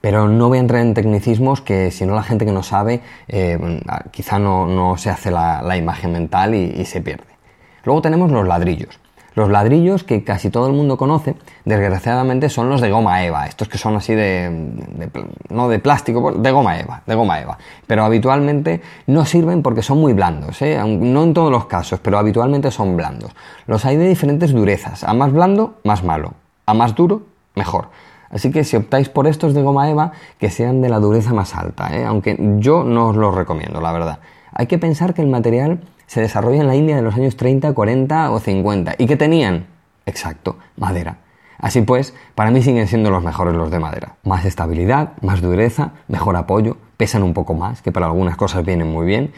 Pero 0.00 0.28
no 0.28 0.48
voy 0.48 0.58
a 0.58 0.60
entrar 0.60 0.82
en 0.82 0.94
tecnicismos 0.94 1.60
que 1.60 1.90
si 1.90 2.06
no 2.06 2.14
la 2.14 2.22
gente 2.22 2.44
que 2.44 2.52
no 2.52 2.62
sabe 2.62 3.00
eh, 3.26 3.80
quizá 4.10 4.38
no, 4.38 4.96
se 4.96 5.10
hace 5.10 5.30
la, 5.30 5.76
imagen 5.76 6.12
mental 6.12 6.54
y, 6.54 6.84
se 6.84 7.00
pierde. 7.00 7.24
Luego 7.84 8.02
tenemos 8.02 8.30
los 8.30 8.46
ladrillos. 8.46 9.00
Los 9.34 9.50
ladrillos 9.50 10.02
que 10.02 10.24
casi 10.24 10.50
todo 10.50 10.66
el 10.66 10.72
mundo 10.72 10.96
conoce, 10.96 11.36
desgraciadamente, 11.64 12.48
son 12.48 12.68
los 12.68 12.80
de 12.80 12.90
goma 12.90 13.24
eva. 13.24 13.46
Estos 13.46 13.68
que 13.68 13.78
son 13.78 13.94
así 13.94 14.12
de, 14.12 14.50
no 15.48 15.68
de 15.68 15.78
plástico, 15.78 16.20
pues, 16.22 16.42
de 16.42 16.50
goma 16.50 16.78
eva, 16.78 17.02
de 17.06 17.14
goma 17.14 17.40
eva. 17.40 17.56
Pero 17.86 18.04
habitualmente 18.04 18.80
no 19.06 19.24
sirven 19.24 19.62
porque 19.62 19.82
son 19.82 20.00
muy 20.00 20.12
blandos, 20.12 20.60
¿eh? 20.62 20.76
no 20.84 21.22
en 21.22 21.34
todos 21.34 21.52
los 21.52 21.66
casos, 21.66 22.00
pero 22.00 22.18
habitualmente 22.18 22.72
son 22.72 22.96
blandos. 22.96 23.30
Los 23.66 23.84
hay 23.84 23.96
de 23.96 24.08
diferentes 24.08 24.52
durezas. 24.52 25.04
A 25.04 25.14
más 25.14 25.32
blando, 25.32 25.78
más 25.84 26.02
malo. 26.02 26.34
A 26.66 26.74
más 26.74 26.96
duro, 26.96 27.22
mejor. 27.54 27.90
Así 28.30 28.50
que 28.50 28.64
si 28.64 28.76
optáis 28.76 29.08
por 29.08 29.26
estos 29.26 29.54
de 29.54 29.62
goma 29.62 29.88
eva, 29.90 30.12
que 30.38 30.50
sean 30.50 30.80
de 30.80 30.88
la 30.88 30.98
dureza 30.98 31.32
más 31.32 31.54
alta, 31.54 31.96
¿eh? 31.96 32.04
aunque 32.04 32.36
yo 32.58 32.84
no 32.84 33.08
os 33.08 33.16
los 33.16 33.34
recomiendo, 33.34 33.80
la 33.80 33.92
verdad. 33.92 34.18
Hay 34.52 34.66
que 34.66 34.78
pensar 34.78 35.14
que 35.14 35.22
el 35.22 35.28
material 35.28 35.80
se 36.06 36.20
desarrolla 36.20 36.60
en 36.60 36.66
la 36.66 36.74
India 36.74 36.96
de 36.96 37.02
los 37.02 37.14
años 37.14 37.36
30, 37.36 37.72
40 37.72 38.30
o 38.30 38.40
50. 38.40 38.94
¿Y 38.98 39.06
qué 39.06 39.16
tenían? 39.16 39.66
Exacto, 40.06 40.56
madera. 40.76 41.18
Así 41.58 41.82
pues, 41.82 42.14
para 42.34 42.50
mí 42.50 42.62
siguen 42.62 42.86
siendo 42.86 43.10
los 43.10 43.22
mejores 43.22 43.54
los 43.54 43.70
de 43.70 43.78
madera. 43.78 44.16
Más 44.24 44.44
estabilidad, 44.44 45.12
más 45.22 45.40
dureza, 45.40 45.92
mejor 46.06 46.36
apoyo, 46.36 46.76
pesan 46.96 47.22
un 47.22 47.34
poco 47.34 47.54
más, 47.54 47.82
que 47.82 47.92
para 47.92 48.06
algunas 48.06 48.36
cosas 48.36 48.64
vienen 48.64 48.90
muy 48.90 49.06
bien. 49.06 49.32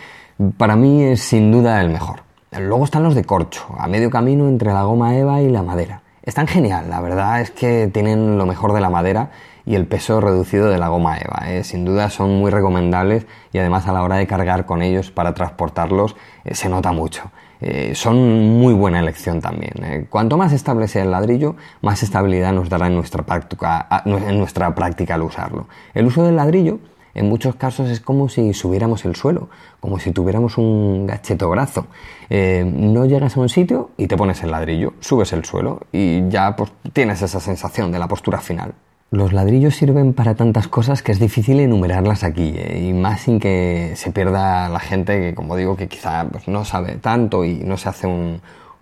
Para 0.56 0.76
mí 0.76 1.02
es 1.02 1.22
sin 1.22 1.50
duda 1.50 1.80
el 1.80 1.90
mejor. 1.90 2.22
Luego 2.52 2.84
están 2.84 3.02
los 3.02 3.14
de 3.14 3.24
corcho, 3.24 3.66
a 3.78 3.88
medio 3.88 4.10
camino 4.10 4.48
entre 4.48 4.72
la 4.72 4.82
goma 4.82 5.16
eva 5.16 5.40
y 5.40 5.48
la 5.48 5.62
madera. 5.62 6.02
Están 6.22 6.46
genial, 6.46 6.90
la 6.90 7.00
verdad 7.00 7.40
es 7.40 7.50
que 7.50 7.88
tienen 7.90 8.36
lo 8.36 8.44
mejor 8.44 8.74
de 8.74 8.80
la 8.82 8.90
madera 8.90 9.30
y 9.64 9.74
el 9.74 9.86
peso 9.86 10.20
reducido 10.20 10.68
de 10.68 10.76
la 10.76 10.88
goma 10.88 11.16
EVA. 11.16 11.50
¿eh? 11.50 11.64
Sin 11.64 11.86
duda 11.86 12.10
son 12.10 12.38
muy 12.38 12.50
recomendables 12.50 13.26
y 13.52 13.58
además 13.58 13.86
a 13.88 13.92
la 13.92 14.02
hora 14.02 14.16
de 14.16 14.26
cargar 14.26 14.66
con 14.66 14.82
ellos 14.82 15.10
para 15.10 15.32
transportarlos 15.32 16.16
eh, 16.44 16.54
se 16.54 16.68
nota 16.68 16.92
mucho. 16.92 17.30
Eh, 17.62 17.94
son 17.94 18.58
muy 18.58 18.74
buena 18.74 19.00
elección 19.00 19.40
también. 19.40 20.06
Cuanto 20.10 20.36
más 20.36 20.52
estable 20.52 20.88
sea 20.88 21.04
el 21.04 21.10
ladrillo, 21.10 21.56
más 21.80 22.02
estabilidad 22.02 22.52
nos 22.52 22.68
dará 22.68 22.86
en 22.86 22.96
nuestra 22.96 23.22
práctica, 23.22 23.86
en 24.04 24.38
nuestra 24.38 24.74
práctica 24.74 25.14
al 25.14 25.22
usarlo. 25.22 25.68
El 25.94 26.06
uso 26.06 26.22
del 26.24 26.36
ladrillo 26.36 26.80
en 27.14 27.28
muchos 27.28 27.56
casos 27.56 27.88
es 27.88 28.00
como 28.00 28.28
si 28.28 28.54
subiéramos 28.54 29.04
el 29.04 29.16
suelo, 29.16 29.48
como 29.80 29.98
si 29.98 30.12
tuviéramos 30.12 30.58
un 30.58 31.06
gacheto 31.06 31.48
brazo. 31.50 31.86
Eh, 32.28 32.64
no 32.64 33.06
llegas 33.06 33.36
a 33.36 33.40
un 33.40 33.48
sitio 33.48 33.90
y 33.96 34.06
te 34.06 34.16
pones 34.16 34.42
el 34.42 34.50
ladrillo, 34.50 34.94
subes 35.00 35.32
el 35.32 35.44
suelo 35.44 35.80
y 35.92 36.28
ya 36.28 36.54
pues, 36.56 36.70
tienes 36.92 37.22
esa 37.22 37.40
sensación 37.40 37.92
de 37.92 37.98
la 37.98 38.08
postura 38.08 38.40
final. 38.40 38.74
Los 39.12 39.32
ladrillos 39.32 39.74
sirven 39.74 40.12
para 40.12 40.36
tantas 40.36 40.68
cosas 40.68 41.02
que 41.02 41.10
es 41.10 41.18
difícil 41.18 41.58
enumerarlas 41.58 42.22
aquí, 42.22 42.54
eh, 42.56 42.86
y 42.88 42.92
más 42.92 43.22
sin 43.22 43.40
que 43.40 43.94
se 43.96 44.12
pierda 44.12 44.68
la 44.68 44.78
gente 44.78 45.18
que, 45.18 45.34
como 45.34 45.56
digo, 45.56 45.74
que 45.76 45.88
quizá 45.88 46.28
pues, 46.30 46.46
no 46.46 46.64
sabe 46.64 46.94
tanto 46.94 47.44
y 47.44 47.56
no 47.56 47.76
se 47.76 47.88
hace 47.88 48.06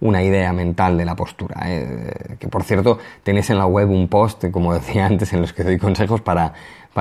una 0.00 0.22
idea 0.22 0.52
mental 0.52 0.98
de 0.98 1.06
la 1.06 1.16
postura. 1.16 1.62
Eh. 1.66 2.36
Que 2.38 2.46
por 2.46 2.62
cierto, 2.62 2.98
tenéis 3.22 3.48
en 3.48 3.56
la 3.56 3.64
web 3.64 3.88
un 3.88 4.08
post, 4.08 4.50
como 4.50 4.74
decía 4.74 5.06
antes, 5.10 5.32
en 5.32 5.40
los 5.40 5.54
que 5.54 5.64
doy 5.64 5.78
consejos 5.78 6.20
para 6.20 6.52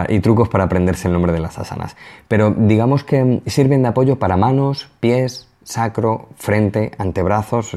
y 0.09 0.19
trucos 0.19 0.49
para 0.49 0.65
aprenderse 0.65 1.07
el 1.07 1.13
nombre 1.13 1.31
de 1.31 1.39
las 1.39 1.57
asanas. 1.57 1.95
Pero 2.27 2.53
digamos 2.55 3.03
que 3.03 3.41
sirven 3.45 3.81
de 3.81 3.89
apoyo 3.89 4.17
para 4.17 4.37
manos, 4.37 4.89
pies, 4.99 5.47
sacro, 5.63 6.29
frente, 6.37 6.91
antebrazos, 6.97 7.75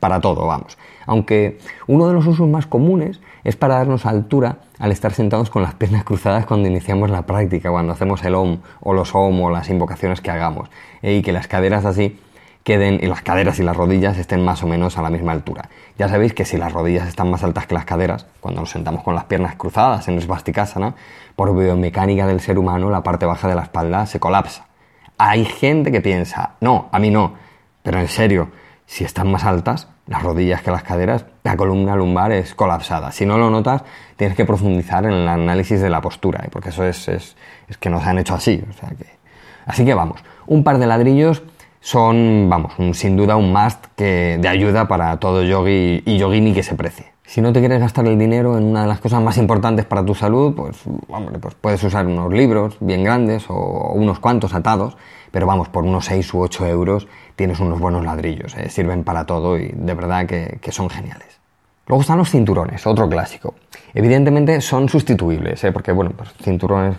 para 0.00 0.20
todo, 0.20 0.46
vamos. 0.46 0.76
Aunque 1.06 1.58
uno 1.86 2.08
de 2.08 2.14
los 2.14 2.26
usos 2.26 2.48
más 2.48 2.66
comunes 2.66 3.20
es 3.44 3.54
para 3.54 3.76
darnos 3.76 4.06
altura 4.06 4.58
al 4.78 4.90
estar 4.90 5.12
sentados 5.12 5.48
con 5.48 5.62
las 5.62 5.74
piernas 5.74 6.04
cruzadas 6.04 6.46
cuando 6.46 6.68
iniciamos 6.68 7.10
la 7.10 7.22
práctica, 7.22 7.70
cuando 7.70 7.92
hacemos 7.92 8.24
el 8.24 8.34
OM 8.34 8.58
o 8.80 8.92
los 8.92 9.14
OM 9.14 9.40
o 9.40 9.50
las 9.50 9.70
invocaciones 9.70 10.20
que 10.20 10.30
hagamos, 10.30 10.68
eh, 11.02 11.16
y 11.16 11.22
que 11.22 11.32
las 11.32 11.46
caderas 11.46 11.84
así 11.84 12.18
queden 12.64 12.98
y 13.02 13.06
las 13.06 13.22
caderas 13.22 13.58
y 13.58 13.62
las 13.62 13.76
rodillas 13.76 14.18
estén 14.18 14.44
más 14.44 14.62
o 14.62 14.66
menos 14.66 14.98
a 14.98 15.02
la 15.02 15.10
misma 15.10 15.32
altura. 15.32 15.68
Ya 15.98 16.08
sabéis 16.08 16.34
que 16.34 16.44
si 16.44 16.56
las 16.56 16.72
rodillas 16.72 17.08
están 17.08 17.30
más 17.30 17.42
altas 17.42 17.66
que 17.66 17.74
las 17.74 17.84
caderas, 17.84 18.26
cuando 18.40 18.60
nos 18.60 18.70
sentamos 18.70 19.02
con 19.02 19.14
las 19.14 19.24
piernas 19.24 19.56
cruzadas 19.56 20.06
en 20.08 20.20
Svastikasana, 20.20 20.94
por 21.34 21.56
biomecánica 21.56 22.26
del 22.26 22.40
ser 22.40 22.58
humano, 22.58 22.90
la 22.90 23.02
parte 23.02 23.26
baja 23.26 23.48
de 23.48 23.54
la 23.54 23.62
espalda 23.62 24.06
se 24.06 24.20
colapsa. 24.20 24.66
Hay 25.16 25.44
gente 25.44 25.90
que 25.90 26.00
piensa, 26.00 26.56
no, 26.60 26.88
a 26.92 26.98
mí 26.98 27.10
no, 27.10 27.34
pero 27.82 28.00
en 28.00 28.08
serio, 28.08 28.50
si 28.86 29.04
están 29.04 29.30
más 29.30 29.44
altas, 29.44 29.88
las 30.06 30.22
rodillas 30.22 30.62
que 30.62 30.70
las 30.70 30.82
caderas, 30.82 31.26
la 31.44 31.56
columna 31.56 31.94
lumbar 31.94 32.32
es 32.32 32.54
colapsada. 32.54 33.12
Si 33.12 33.26
no 33.26 33.38
lo 33.38 33.50
notas, 33.50 33.82
tienes 34.16 34.36
que 34.36 34.44
profundizar 34.44 35.04
en 35.04 35.12
el 35.12 35.28
análisis 35.28 35.80
de 35.80 35.90
la 35.90 36.00
postura, 36.00 36.40
¿eh? 36.44 36.48
porque 36.50 36.70
eso 36.70 36.84
es, 36.84 37.08
es, 37.08 37.36
es 37.68 37.76
que 37.78 37.90
nos 37.90 38.04
han 38.06 38.18
hecho 38.18 38.34
así. 38.34 38.62
O 38.68 38.72
sea 38.72 38.90
que... 38.90 39.06
Así 39.66 39.84
que 39.84 39.92
vamos, 39.92 40.24
un 40.46 40.64
par 40.64 40.78
de 40.78 40.86
ladrillos 40.86 41.42
son, 41.88 42.50
vamos, 42.50 42.74
sin 42.92 43.16
duda 43.16 43.36
un 43.36 43.50
must 43.50 43.82
que, 43.96 44.36
de 44.38 44.46
ayuda 44.46 44.88
para 44.88 45.18
todo 45.18 45.42
yogi 45.42 46.02
y 46.04 46.18
yogini 46.18 46.52
que 46.52 46.62
se 46.62 46.74
precie. 46.74 47.06
Si 47.24 47.40
no 47.40 47.50
te 47.50 47.60
quieres 47.60 47.80
gastar 47.80 48.06
el 48.06 48.18
dinero 48.18 48.58
en 48.58 48.64
una 48.64 48.82
de 48.82 48.88
las 48.88 49.00
cosas 49.00 49.22
más 49.22 49.38
importantes 49.38 49.86
para 49.86 50.04
tu 50.04 50.14
salud, 50.14 50.54
pues, 50.54 50.82
hombre, 51.08 51.38
pues 51.38 51.54
puedes 51.54 51.82
usar 51.82 52.06
unos 52.06 52.30
libros 52.30 52.76
bien 52.80 53.04
grandes 53.04 53.46
o 53.48 53.92
unos 53.94 54.18
cuantos 54.18 54.52
atados, 54.52 54.98
pero 55.30 55.46
vamos, 55.46 55.70
por 55.70 55.84
unos 55.84 56.04
6 56.04 56.34
u 56.34 56.40
8 56.42 56.66
euros 56.66 57.08
tienes 57.36 57.58
unos 57.58 57.80
buenos 57.80 58.04
ladrillos, 58.04 58.54
¿eh? 58.58 58.68
sirven 58.68 59.02
para 59.02 59.24
todo 59.24 59.56
y 59.56 59.68
de 59.68 59.94
verdad 59.94 60.26
que, 60.26 60.60
son 60.70 60.90
geniales. 60.90 61.40
Luego 61.86 62.02
están 62.02 62.18
los 62.18 62.28
cinturones, 62.28 62.86
otro 62.86 63.08
clásico. 63.08 63.54
Evidentemente 63.94 64.60
son 64.60 64.90
sustituibles, 64.90 65.64
¿eh? 65.64 65.72
porque 65.72 65.92
bueno, 65.92 66.10
pues 66.14 66.34
cinturones 66.42 66.98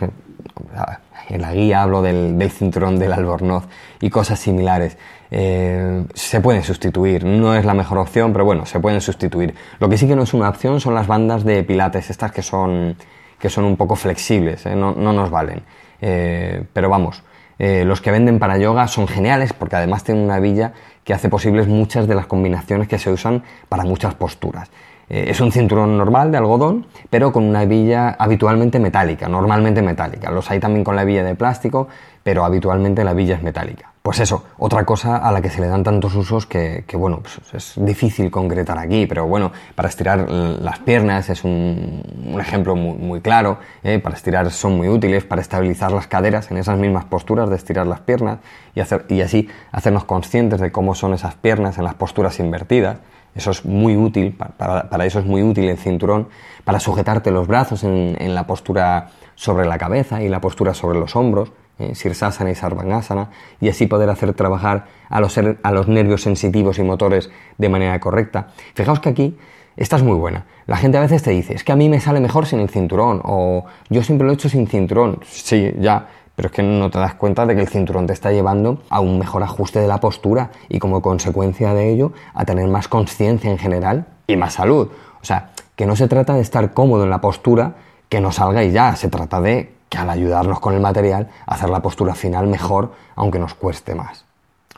en 1.29 1.41
la 1.41 1.53
guía 1.53 1.83
hablo 1.83 2.01
del, 2.01 2.38
cinturón 2.51 3.00
del 3.00 3.13
albornoz 3.13 3.67
y 4.01 4.09
cosas 4.09 4.39
similares. 4.39 4.98
Eh, 5.31 6.05
se 6.13 6.41
pueden 6.41 6.63
sustituir, 6.63 7.24
no 7.24 7.55
es 7.55 7.65
la 7.65 7.74
mejor 7.74 8.00
opción, 8.00 8.33
pero 8.33 8.45
bueno, 8.45 8.65
se 8.65 8.79
pueden 8.79 9.00
sustituir. 9.00 9.53
Lo 9.79 9.89
que 9.89 9.98
sí 9.98 10.07
que 10.07 10.15
no 10.15 10.24
es 10.24 10.33
una 10.33 10.50
opción 10.50 10.79
son 10.79 10.95
las 10.95 11.07
bandas 11.07 11.43
de 11.43 11.63
pilates, 11.63 12.09
estas 12.09 12.31
que 12.31 12.41
son, 12.41 12.95
que 13.39 13.50
son 13.50 13.63
un 13.65 13.77
poco 13.77 13.95
flexibles, 13.95 14.65
¿eh? 14.65 14.75
no, 14.75 14.93
nos 14.93 15.29
valen. 15.29 15.62
Eh, 16.01 16.63
pero 16.74 16.89
vamos, 16.89 17.24
los 17.59 18.00
que 18.00 18.09
venden 18.09 18.39
para 18.39 18.57
yoga 18.57 18.88
son 18.88 19.07
geniales 19.07 19.51
porque 19.51 19.75
además 19.75 20.05
tienen 20.05 20.24
una 20.24 20.39
villa 20.39 20.71
que 21.03 21.13
hace 21.13 21.27
posibles 21.27 21.67
muchas 21.67 22.07
de 22.07 22.15
las 22.15 22.25
combinaciones 22.25 22.88
que 22.88 22.98
se 22.98 23.12
usan 23.12 23.43
para 23.67 23.83
muchas 23.83 24.15
posturas. 24.15 24.69
Eh, 25.10 25.25
es 25.30 25.42
un 25.42 25.51
cinturón 25.51 25.98
normal 25.98 26.32
de 26.32 26.38
algodón, 26.38 26.86
pero 27.10 27.34
con 27.34 27.44
una 27.44 27.63
hebilla 27.63 28.10
habitualmente 28.10 28.80
metálica, 28.80 29.28
normalmente 29.28 29.82
metálica. 29.82 30.32
Los 30.32 30.50
hay 30.51 30.60
también 30.60 30.84
con 30.84 30.96
la 30.96 31.01
hebilla 31.01 31.24
de 31.24 31.36
plástico, 31.36 31.88
pero 32.24 32.46
habitualmente 32.46 33.04
la 33.04 33.12
hebilla 33.12 33.36
es 33.36 33.44
metálica. 33.44 33.92
Pues 34.10 34.22
eso, 34.22 34.44
otra 34.58 34.86
cosa 34.86 35.18
a 35.18 35.32
la 35.32 35.39
que 35.39 35.51
se 35.51 35.62
le 35.62 35.68
dan 35.68 35.84
tantos 35.84 36.16
usos 36.16 36.48
que, 36.48 36.84
bueno, 36.94 37.22
pues 37.22 37.54
es 37.54 37.74
difícil 37.78 38.32
concretar 38.32 38.80
aquí, 38.80 39.06
pero 39.06 39.28
bueno, 39.28 39.51
para 39.75 39.88
estirar 39.88 40.28
las 40.28 40.80
piernas 40.80 41.30
es 41.30 41.44
un, 41.44 42.01
ejemplo 42.39 42.75
muy, 42.75 43.22
claro, 43.22 43.60
¿eh? 43.84 44.00
para 44.00 44.16
estirar 44.16 44.50
son 44.50 44.78
muy 44.78 44.89
útiles, 44.89 45.25
para 45.25 45.44
estabilizar 45.44 45.92
las 45.92 46.08
caderas 46.08 46.50
en 46.50 46.58
esas 46.58 46.80
mismas 46.80 47.06
posturas 47.06 47.51
de 47.51 47.56
estirar 47.56 47.86
las 47.86 48.00
piernas 48.00 48.39
y, 48.74 48.80
hacer, 48.80 49.06
y 49.10 49.22
así 49.22 49.48
hacernos 49.72 50.06
conscientes 50.06 50.60
de 50.60 50.72
cómo 50.72 50.96
son 50.96 51.13
esas 51.13 51.36
piernas 51.36 51.78
en 51.78 51.84
las 51.84 51.94
posturas 51.94 52.39
invertidas. 52.39 52.98
Eso 53.36 53.51
es 53.51 53.63
muy 53.63 53.96
útil, 53.96 54.34
para, 54.34 55.06
eso 55.06 55.20
es 55.20 55.25
muy 55.28 55.44
útil 55.44 55.70
el 55.70 55.78
cinturón, 55.78 56.30
para 56.63 56.80
sujetarte 56.80 57.30
los 57.30 57.46
brazos 57.48 57.84
en, 57.84 58.34
la 58.34 58.48
postura 58.48 59.12
sobre 59.36 59.68
la 59.68 59.78
cabeza 59.78 60.24
y 60.24 60.30
la 60.30 60.42
postura 60.42 60.74
sobre 60.74 60.98
los 60.98 61.16
hombros, 61.16 61.51
eh, 61.79 61.95
Sirsasana 61.95 62.51
y 62.51 62.55
Sarvangasana, 62.55 63.29
y 63.59 63.69
así 63.69 63.88
poder 63.88 64.09
hacer 64.09 64.33
trabajar 64.33 64.86
a 65.09 65.19
los, 65.19 65.38
a 65.38 65.71
los 65.71 65.88
nervios 65.88 66.21
sensitivos 66.21 66.77
y 66.79 66.83
motores 66.83 67.29
de 67.57 67.69
manera 67.69 68.00
correcta. 68.00 68.50
Fijaos 68.74 69.00
que 69.00 69.09
aquí 69.09 69.38
esta 69.79 69.95
es 69.95 70.03
muy 70.03 70.15
buena. 70.15 70.45
La 70.67 70.75
gente 70.75 70.98
a 70.98 71.01
veces 71.01 71.24
te 71.24 71.31
dice, 71.31 71.53
es 71.53 71.63
que 71.63 71.71
a 71.71 71.77
mí 71.77 71.88
me 71.88 72.01
sale 72.01 72.19
mejor 72.19 72.45
sin 72.45 72.59
el 72.59 72.69
cinturón, 72.69 73.21
o 73.24 73.65
yo 73.89 74.03
siempre 74.03 74.25
lo 74.25 74.31
he 74.31 74.36
hecho 74.36 74.50
sin 74.50 74.67
cinturón. 74.67 75.19
Sí, 75.24 75.74
ya, 75.79 76.07
pero 76.36 76.48
es 76.48 76.53
que 76.53 76.63
no 76.63 76.89
te 76.89 77.00
das 77.00 77.15
cuenta 77.15 77.45
de 77.45 77.55
que 77.55 77.62
el 77.62 77.69
cinturón 77.69 78.05
te 78.05 78.13
está 78.13 78.31
llevando 78.31 78.81
a 78.89 79.00
un 79.00 79.17
mejor 79.17 79.41
ajuste 79.41 79.79
de 79.79 79.88
la 79.88 80.00
postura 80.00 80.51
y 80.67 80.79
como 80.79 81.01
consecuencia 81.01 81.74
de 81.74 81.89
ello 81.89 82.12
a 82.33 82.43
tener 82.45 82.67
más 82.67 82.89
conciencia 82.89 83.50
en 83.50 83.57
general 83.57 84.05
y 84.27 84.36
más 84.36 84.53
salud. 84.53 84.89
O 85.21 85.25
sea, 85.25 85.51
que 85.77 85.86
no 85.86 85.95
se 85.95 86.09
trata 86.09 86.33
de 86.33 86.41
estar 86.41 86.74
cómodo 86.74 87.05
en 87.05 87.09
la 87.09 87.21
postura, 87.21 87.75
que 88.09 88.19
no 88.19 88.33
salga 88.33 88.63
y 88.63 88.71
ya, 88.71 88.95
se 88.98 89.07
trata 89.07 89.39
de 89.39 89.71
que 89.89 89.98
al 89.98 90.10
ayudarnos 90.10 90.60
con 90.60 90.74
el 90.74 90.79
material, 90.79 91.27
hacer 91.48 91.69
la 91.69 91.81
postura 91.81 92.15
final 92.15 92.48
mejor, 92.48 92.93
aunque 93.15 93.39
nos 93.39 93.55
cueste 93.55 93.96
más. 93.96 94.25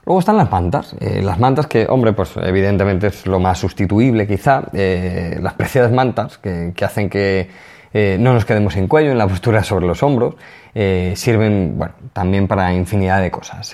Luego 0.06 0.20
están 0.20 0.38
las 0.38 0.50
mantas. 0.50 0.96
Eh, 1.00 1.22
las 1.22 1.40
mantas 1.40 1.68
que, 1.68 1.86
hombre, 1.88 2.14
pues 2.14 2.32
evidentemente 2.38 3.08
es 3.08 3.28
lo 3.28 3.40
más 3.40 3.60
sustituible 3.60 4.28
quizá. 4.28 4.64
Eh, 4.74 5.38
las 5.42 5.54
preciadas 5.54 5.92
mantas 5.92 6.38
que, 6.40 6.74
hacen 6.84 7.10
que 7.10 7.50
eh, 7.94 8.18
no 8.20 8.34
nos 8.34 8.46
quedemos 8.46 8.74
sin 8.74 8.88
cuello 8.88 9.12
en 9.12 9.18
la 9.18 9.28
postura 9.28 9.64
sobre 9.64 9.86
los 9.86 10.02
hombros. 10.02 10.36
sirven, 10.74 11.76
bueno, 11.78 11.94
también 12.14 12.48
para 12.48 12.74
infinidad 12.74 13.22
de 13.22 13.30
cosas. 13.30 13.72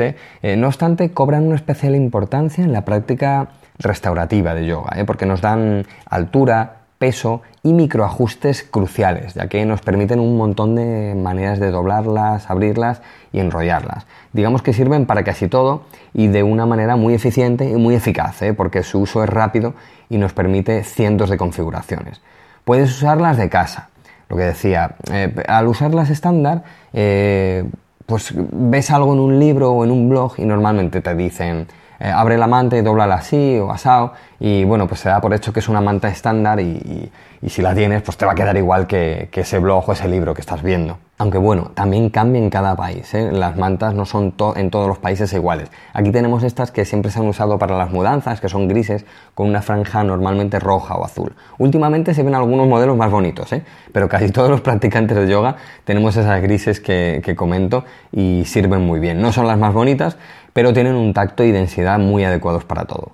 no 0.58 0.68
obstante, 0.68 1.12
cobran 1.12 1.44
una 1.44 1.56
especial 1.56 1.96
importancia 1.96 2.64
en 2.64 2.74
la 2.74 2.84
práctica 2.84 3.50
restaurativa 3.80 4.56
de 4.56 4.66
yoga, 4.66 4.98
porque 5.06 5.28
nos 5.28 5.40
dan 5.40 5.86
altura, 6.10 6.87
peso 6.98 7.42
y 7.64 7.74
microajustes 7.74 8.64
cruciales, 8.64 9.34
ya 9.36 9.48
que 9.48 9.66
nos 9.66 9.82
permiten 9.82 10.20
un 10.20 10.38
montón 10.38 10.76
de 10.76 11.16
maneras 11.16 11.60
de 11.60 11.70
doblarlas, 11.70 12.50
abrirlas 12.50 13.02
y 13.32 13.40
enrollarlas. 13.40 14.06
Digamos 14.34 14.62
que 14.62 14.74
sirven 14.74 15.06
para 15.06 15.24
casi 15.24 15.48
todo 15.48 15.84
y 16.14 16.28
de 16.28 16.44
una 16.44 16.66
manera 16.66 16.96
muy 16.96 17.14
eficiente 17.14 17.70
y 17.70 17.76
muy 17.76 17.96
eficaz, 17.96 18.42
¿eh? 18.42 18.54
porque 18.54 18.84
su 18.84 19.00
uso 19.00 19.24
es 19.24 19.30
rápido 19.30 19.74
y 20.10 20.18
nos 20.18 20.34
permite 20.34 20.84
cientos 20.84 21.30
de 21.30 21.38
configuraciones. 21.38 22.22
Puedes 22.64 22.90
usarlas 22.96 23.38
de 23.38 23.50
casa, 23.50 23.90
lo 24.30 24.38
que 24.38 24.44
decía, 24.44 24.96
eh, 25.12 25.34
al 25.48 25.68
usarlas 25.68 26.10
estándar, 26.10 26.64
eh, 26.94 27.64
pues 28.06 28.34
ves 28.36 28.90
algo 28.90 29.14
en 29.14 29.20
un 29.20 29.40
libro 29.40 29.72
o 29.72 29.84
en 29.84 29.92
un 29.92 30.10
blog 30.10 30.34
y 30.38 30.46
normalmente 30.46 31.02
te 31.02 31.14
dicen 31.16 31.68
eh, 32.00 32.10
abre 32.10 32.38
la 32.38 32.48
manta 32.48 32.78
y 32.78 32.82
doblala 32.82 33.16
así 33.16 33.58
o 33.60 33.72
asado 33.72 34.14
y 34.40 34.64
bueno, 34.66 34.88
pues 34.88 35.00
se 35.00 35.10
da 35.10 35.20
por 35.20 35.34
hecho 35.34 35.52
que 35.52 35.60
es 35.60 35.68
una 35.68 35.82
manta 35.82 36.10
estándar 36.10 36.60
y, 36.60 37.12
si 37.48 37.62
la 37.62 37.74
tienes 37.74 38.02
pues 38.02 38.18
te 38.18 38.26
va 38.26 38.34
a 38.34 38.36
quedar 38.36 38.58
igual 38.58 38.88
que, 38.88 39.30
ese 39.32 39.60
blog 39.60 39.88
o 39.90 39.94
ese 39.94 40.08
libro 40.08 40.34
que 40.34 40.42
estás 40.42 40.62
viendo. 40.62 40.98
Aunque 41.20 41.40
bueno, 41.40 41.72
también 41.74 42.10
cambia 42.12 42.40
en 42.40 42.52
cada 42.52 42.76
país, 42.76 43.12
¿eh? 43.16 43.32
las 43.32 43.58
mantas 43.58 43.96
no 43.96 44.06
son 44.06 44.36
en 44.56 44.70
todos 44.70 44.88
los 44.88 45.00
países 45.00 45.34
iguales. 45.34 45.72
Aquí 45.94 46.12
tenemos 46.12 46.44
estas 46.44 46.70
que 46.70 46.86
siempre 46.86 47.10
se 47.10 47.20
han 47.20 47.28
usado 47.28 47.58
para 47.58 47.76
las 47.76 47.90
mudanzas, 47.90 48.40
que 48.40 48.50
son 48.50 48.68
grises, 48.68 49.04
con 49.34 49.48
una 49.48 49.64
franja 49.64 50.04
normalmente 50.04 50.60
roja 50.60 50.96
o 50.96 51.04
azul. 51.04 51.34
Últimamente 51.58 52.14
se 52.14 52.22
ven 52.22 52.36
algunos 52.36 52.68
modelos 52.68 52.96
más 52.98 53.10
bonitos, 53.10 53.52
¿eh? 53.54 53.64
pero 53.92 54.08
casi 54.08 54.30
todos 54.32 54.50
los 54.52 54.62
practicantes 54.62 55.18
de 55.18 55.28
yoga 55.28 55.56
tenemos 55.86 56.16
esas 56.18 56.40
grises 56.42 56.80
que, 56.80 57.22
que 57.24 57.36
comento 57.36 57.86
y 58.12 58.44
sirven 58.46 58.86
muy 58.86 59.00
bien. 59.00 59.20
No 59.20 59.32
son 59.32 59.48
las 59.48 59.58
más 59.58 59.74
bonitas, 59.74 60.18
pero 60.58 60.74
tienen 60.74 60.96
un 60.96 61.14
tacto 61.14 61.44
y 61.44 61.52
densidad 61.52 62.00
muy 62.00 62.24
adecuados 62.24 62.66
para 62.66 62.86
todo. 62.86 63.12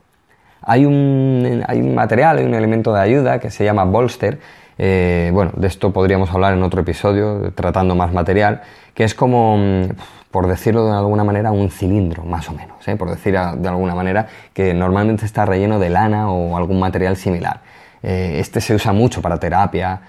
Hay 0.62 0.86
un, 0.86 1.62
material, 1.94 2.38
hay 2.38 2.46
un 2.46 2.54
elemento 2.54 2.94
de 2.94 3.02
ayuda 3.02 3.40
que 3.42 3.52
se 3.52 3.66
llama 3.66 3.84
bolster, 3.84 4.40
eh, 4.78 5.30
bueno, 5.34 5.52
de 5.58 5.68
esto 5.68 5.92
podríamos 5.92 6.32
hablar 6.32 6.54
en 6.54 6.64
otro 6.64 6.80
episodio, 6.80 7.52
tratando 7.54 7.96
más 7.96 8.14
material, 8.14 8.62
que 8.94 9.04
es 9.04 9.14
como, 9.14 9.58
mm, 9.58 9.90
por 10.32 10.48
decirlo 10.48 10.86
de 10.86 10.94
alguna 10.94 11.26
manera, 11.26 11.52
un 11.52 11.70
cilindro, 11.70 12.24
más 12.24 12.48
o 12.48 12.54
menos, 12.54 12.88
¿eh? 12.88 12.96
por 12.96 13.10
decir 13.10 13.34
de 13.34 13.68
alguna 13.68 13.94
manera, 13.94 14.26
que 14.54 14.74
normalmente 14.74 15.26
está 15.26 15.46
relleno 15.46 15.80
de 15.80 15.90
lana 15.90 16.32
o 16.32 16.56
algún 16.56 16.80
material 16.80 17.18
similar. 17.18 17.60
Eh, 18.04 18.38
este 18.40 18.62
se 18.62 18.74
usa 18.74 18.94
mucho 18.94 19.22
para 19.22 19.38
terapia, 19.38 20.00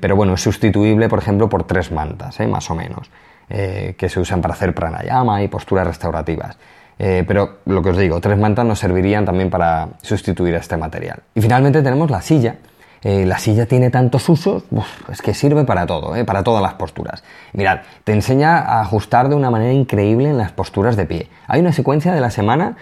pero 0.00 0.16
bueno, 0.16 0.32
es 0.32 0.40
sustituible, 0.40 1.10
por 1.10 1.18
ejemplo, 1.18 1.50
por 1.50 1.64
tres 1.64 1.92
mantas, 1.92 2.40
más 2.48 2.70
o 2.70 2.74
menos, 2.74 3.10
que 3.48 4.08
se 4.08 4.20
usan 4.20 4.42
para 4.42 4.54
hacer 4.54 4.74
pranayama 4.74 5.42
y 5.42 5.48
posturas 5.48 5.86
restaurativas. 5.86 6.58
Eh, 6.98 7.24
pero 7.26 7.58
lo 7.66 7.82
que 7.82 7.90
os 7.90 7.96
digo, 7.96 8.20
tres 8.20 8.38
mantas 8.38 8.66
nos 8.66 8.78
servirían 8.78 9.24
también 9.24 9.50
para 9.50 9.88
sustituir 10.02 10.54
a 10.56 10.58
este 10.58 10.76
material. 10.76 11.20
Y 11.34 11.40
finalmente 11.40 11.82
tenemos 11.82 12.10
la 12.10 12.20
silla. 12.20 12.56
Eh, 13.00 13.24
la 13.24 13.38
silla 13.38 13.66
tiene 13.66 13.90
tantos 13.90 14.28
usos, 14.28 14.64
es 15.08 15.22
que 15.22 15.32
sirve 15.32 15.62
para 15.62 15.86
todo, 15.86 16.16
eh, 16.16 16.24
para 16.24 16.42
todas 16.42 16.60
las 16.60 16.74
posturas. 16.74 17.22
Mirad, 17.52 17.82
te 18.02 18.12
enseña 18.12 18.58
a 18.58 18.80
ajustar 18.80 19.28
de 19.28 19.36
una 19.36 19.52
manera 19.52 19.72
increíble 19.72 20.28
en 20.30 20.36
las 20.36 20.50
posturas 20.50 20.96
de 20.96 21.06
pie. 21.06 21.28
Hay 21.46 21.60
una 21.60 21.72
secuencia 21.72 22.12
de 22.12 22.20
la 22.20 22.32
semana, 22.32 22.76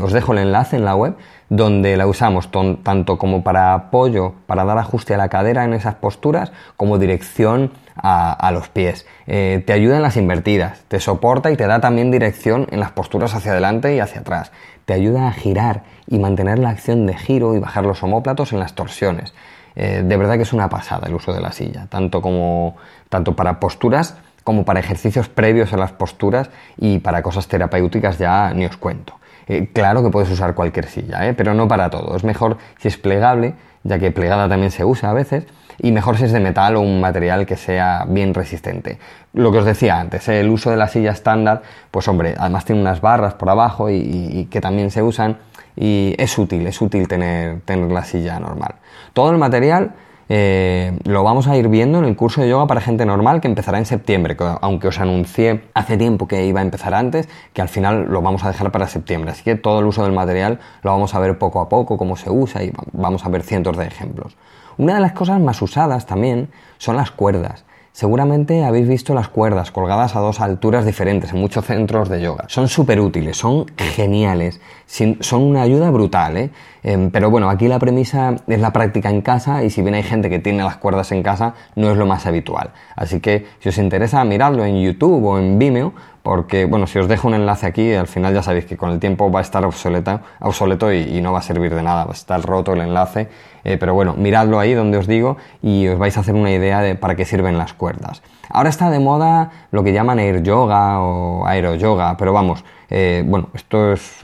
os 0.00 0.12
dejo 0.14 0.32
el 0.32 0.38
enlace 0.38 0.76
en 0.76 0.86
la 0.86 0.96
web, 0.96 1.16
donde 1.50 1.98
la 1.98 2.06
usamos 2.06 2.50
tanto 2.50 3.18
como 3.18 3.42
para 3.42 3.74
apoyo, 3.74 4.32
para 4.46 4.64
dar 4.64 4.78
ajuste 4.78 5.12
a 5.12 5.18
la 5.18 5.28
cadera 5.28 5.64
en 5.64 5.74
esas 5.74 5.96
posturas, 5.96 6.50
como 6.78 6.96
dirección 6.96 7.70
a, 7.98 8.50
los 8.52 8.68
pies. 8.68 9.06
Eh, 9.26 9.62
te 9.66 9.72
ayuda 9.72 9.96
en 9.96 10.02
las 10.02 10.16
invertidas, 10.16 10.82
te 10.88 11.00
soporta 11.00 11.50
y 11.50 11.56
te 11.56 11.66
da 11.66 11.80
también 11.80 12.10
dirección 12.10 12.66
en 12.70 12.80
las 12.80 12.92
posturas 12.92 13.34
hacia 13.34 13.52
adelante 13.52 13.94
y 13.94 14.00
hacia 14.00 14.20
atrás. 14.20 14.52
Te 14.84 14.94
ayuda 14.94 15.28
a 15.28 15.32
girar 15.32 15.84
y 16.06 16.18
mantener 16.18 16.58
la 16.58 16.70
acción 16.70 17.06
de 17.06 17.16
giro 17.16 17.54
y 17.54 17.58
bajar 17.58 17.84
los 17.84 18.02
homóplatos 18.02 18.52
en 18.52 18.60
las 18.60 18.74
torsiones. 18.74 19.34
Eh, 19.76 20.02
de 20.04 20.16
verdad 20.16 20.36
que 20.36 20.42
es 20.42 20.52
una 20.52 20.68
pasada 20.68 21.06
el 21.06 21.14
uso 21.14 21.32
de 21.32 21.40
la 21.40 21.52
silla, 21.52 21.86
tanto, 21.88 22.22
como, 22.22 22.76
tanto 23.08 23.36
para 23.36 23.60
posturas 23.60 24.16
como 24.48 24.64
para 24.64 24.80
ejercicios 24.80 25.28
previos 25.28 25.74
a 25.74 25.76
las 25.76 25.92
posturas 25.92 26.48
y 26.78 27.00
para 27.00 27.22
cosas 27.22 27.48
terapéuticas 27.48 28.16
ya 28.16 28.50
ni 28.54 28.64
os 28.64 28.78
cuento. 28.78 29.12
Eh, 29.46 29.68
claro 29.74 30.02
que 30.02 30.08
puedes 30.08 30.30
usar 30.30 30.54
cualquier 30.54 30.86
silla, 30.86 31.34
pero 31.36 31.52
no 31.52 31.68
para 31.68 31.90
todo. 31.90 32.16
Es 32.16 32.24
mejor 32.24 32.56
si 32.78 32.88
es 32.88 32.96
plegable, 32.96 33.56
ya 33.88 33.98
que 33.98 34.10
plegada 34.12 34.48
también 34.48 34.70
se 34.70 34.84
usa 34.84 35.10
a 35.10 35.14
veces, 35.14 35.46
y 35.80 35.92
mejor 35.92 36.16
si 36.16 36.24
es 36.24 36.32
de 36.32 36.40
metal 36.40 36.76
o 36.76 36.80
un 36.80 37.00
material 37.00 37.46
que 37.46 37.56
sea 37.56 38.04
bien 38.08 38.34
resistente. 38.34 38.98
Lo 39.32 39.52
que 39.52 39.58
os 39.58 39.64
decía 39.64 39.98
antes, 39.98 40.28
¿eh? 40.28 40.40
el 40.40 40.48
uso 40.48 40.70
de 40.70 40.76
la 40.76 40.88
silla 40.88 41.12
estándar, 41.12 41.62
pues 41.90 42.08
hombre, 42.08 42.34
además 42.36 42.64
tiene 42.64 42.80
unas 42.80 43.00
barras 43.00 43.34
por 43.34 43.48
abajo 43.48 43.88
y, 43.90 44.48
que 44.50 44.60
también 44.60 44.90
se 44.90 45.02
usan 45.02 45.38
y 45.76 46.14
es 46.18 46.36
útil, 46.38 46.66
es 46.66 46.80
útil 46.80 47.06
tener, 47.06 47.60
tener 47.60 47.90
la 47.90 48.04
silla 48.04 48.38
normal. 48.40 48.74
Todo 49.12 49.30
el 49.30 49.38
material 49.38 49.92
eh, 50.28 50.98
lo 51.04 51.22
vamos 51.22 51.46
a 51.46 51.56
ir 51.56 51.68
viendo 51.68 51.98
en 51.98 52.04
el 52.04 52.16
curso 52.16 52.42
de 52.42 52.48
yoga 52.48 52.66
para 52.66 52.80
gente 52.80 53.06
normal 53.06 53.40
que 53.40 53.48
empezará 53.48 53.78
en 53.78 53.86
septiembre, 53.86 54.36
aunque 54.60 54.88
os 54.88 55.00
anuncié 55.00 55.62
hace 55.74 55.96
tiempo 55.96 56.28
que 56.28 56.44
iba 56.46 56.60
a 56.60 56.62
empezar 56.62 56.94
antes, 56.94 57.28
que 57.52 57.62
al 57.62 57.68
final 57.68 58.06
lo 58.10 58.20
vamos 58.20 58.44
a 58.44 58.48
dejar 58.48 58.70
para 58.70 58.86
septiembre. 58.88 59.30
Así 59.30 59.42
que 59.42 59.54
todo 59.54 59.80
el 59.80 59.86
uso 59.86 60.02
del 60.04 60.12
material 60.12 60.60
lo 60.82 60.90
vamos 60.90 61.14
a 61.14 61.18
ver 61.18 61.38
poco 61.38 61.60
a 61.60 61.68
poco, 61.68 61.96
cómo 61.96 62.16
se 62.16 62.30
usa 62.30 62.62
y 62.62 62.72
vamos 62.92 63.24
a 63.24 63.28
ver 63.30 63.42
cientos 63.42 63.76
de 63.76 63.86
ejemplos. 63.86 64.36
Una 64.76 64.94
de 64.94 65.00
las 65.00 65.12
cosas 65.12 65.40
más 65.40 65.60
usadas 65.62 66.06
también 66.06 66.50
son 66.76 66.96
las 66.96 67.10
cuerdas. 67.10 67.64
Seguramente 67.98 68.62
habéis 68.62 68.86
visto 68.86 69.12
las 69.12 69.28
cuerdas 69.28 69.72
colgadas 69.72 70.14
a 70.14 70.20
dos 70.20 70.40
alturas 70.40 70.86
diferentes 70.86 71.32
en 71.32 71.40
muchos 71.40 71.64
centros 71.64 72.08
de 72.08 72.20
yoga. 72.20 72.44
Son 72.46 72.68
súper 72.68 73.00
útiles, 73.00 73.36
son 73.36 73.66
geniales, 73.76 74.60
son 74.86 75.42
una 75.42 75.62
ayuda 75.62 75.90
brutal, 75.90 76.36
¿eh? 76.36 76.50
Em, 76.84 77.10
pero 77.10 77.28
bueno, 77.28 77.50
aquí 77.50 77.66
la 77.66 77.80
premisa 77.80 78.36
es 78.46 78.60
la 78.60 78.72
práctica 78.72 79.10
en 79.10 79.20
casa 79.20 79.64
y 79.64 79.70
si 79.70 79.82
bien 79.82 79.94
hay 79.94 80.04
gente 80.04 80.30
que 80.30 80.38
tiene 80.38 80.62
las 80.62 80.76
cuerdas 80.76 81.10
en 81.10 81.24
casa, 81.24 81.54
no 81.74 81.90
es 81.90 81.96
lo 81.96 82.06
más 82.06 82.24
habitual. 82.24 82.70
Así 82.94 83.18
que 83.18 83.46
si 83.58 83.70
os 83.70 83.78
interesa, 83.78 84.24
miradlo 84.24 84.64
en 84.64 84.80
YouTube 84.80 85.24
o 85.24 85.36
en 85.40 85.58
Vimeo, 85.58 85.92
porque 86.28 86.66
bueno, 86.66 86.86
si 86.86 86.98
os 86.98 87.08
dejo 87.08 87.26
un 87.26 87.32
enlace 87.32 87.66
aquí, 87.66 87.94
al 87.94 88.06
final 88.06 88.34
ya 88.34 88.42
sabéis 88.42 88.66
que 88.66 88.76
con 88.76 88.90
el 88.90 88.98
tiempo 88.98 89.32
va 89.32 89.38
a 89.38 89.42
estar 89.42 89.64
obsoleta, 89.64 90.20
obsoleto 90.40 90.92
y, 90.92 91.22
no 91.22 91.32
va 91.32 91.38
a 91.38 91.42
servir 91.42 91.74
de 91.74 91.82
nada, 91.82 92.04
va 92.04 92.10
a 92.10 92.12
estar 92.12 92.42
roto 92.42 92.74
el 92.74 92.82
enlace, 92.82 93.30
eh, 93.64 93.78
pero 93.78 93.94
bueno, 93.94 94.12
miradlo 94.12 94.60
ahí 94.60 94.74
donde 94.74 94.98
os 94.98 95.06
digo 95.06 95.38
y 95.62 95.88
os 95.88 95.98
vais 95.98 96.14
a 96.18 96.20
hacer 96.20 96.34
una 96.34 96.50
idea 96.50 96.82
de 96.82 96.96
para 96.96 97.14
qué 97.14 97.24
sirven 97.24 97.56
las 97.56 97.72
cuerdas. 97.72 98.20
Ahora 98.50 98.68
está 98.68 98.90
de 98.90 98.98
moda 98.98 99.52
lo 99.70 99.82
que 99.82 99.94
llaman 99.94 100.18
air 100.18 100.42
yoga 100.42 101.00
o 101.00 101.46
aero 101.46 101.76
yoga, 101.76 102.14
pero 102.18 102.34
vamos, 102.34 102.62
eh, 102.90 103.24
bueno, 103.26 103.48
esto 103.54 103.94
es 103.94 104.20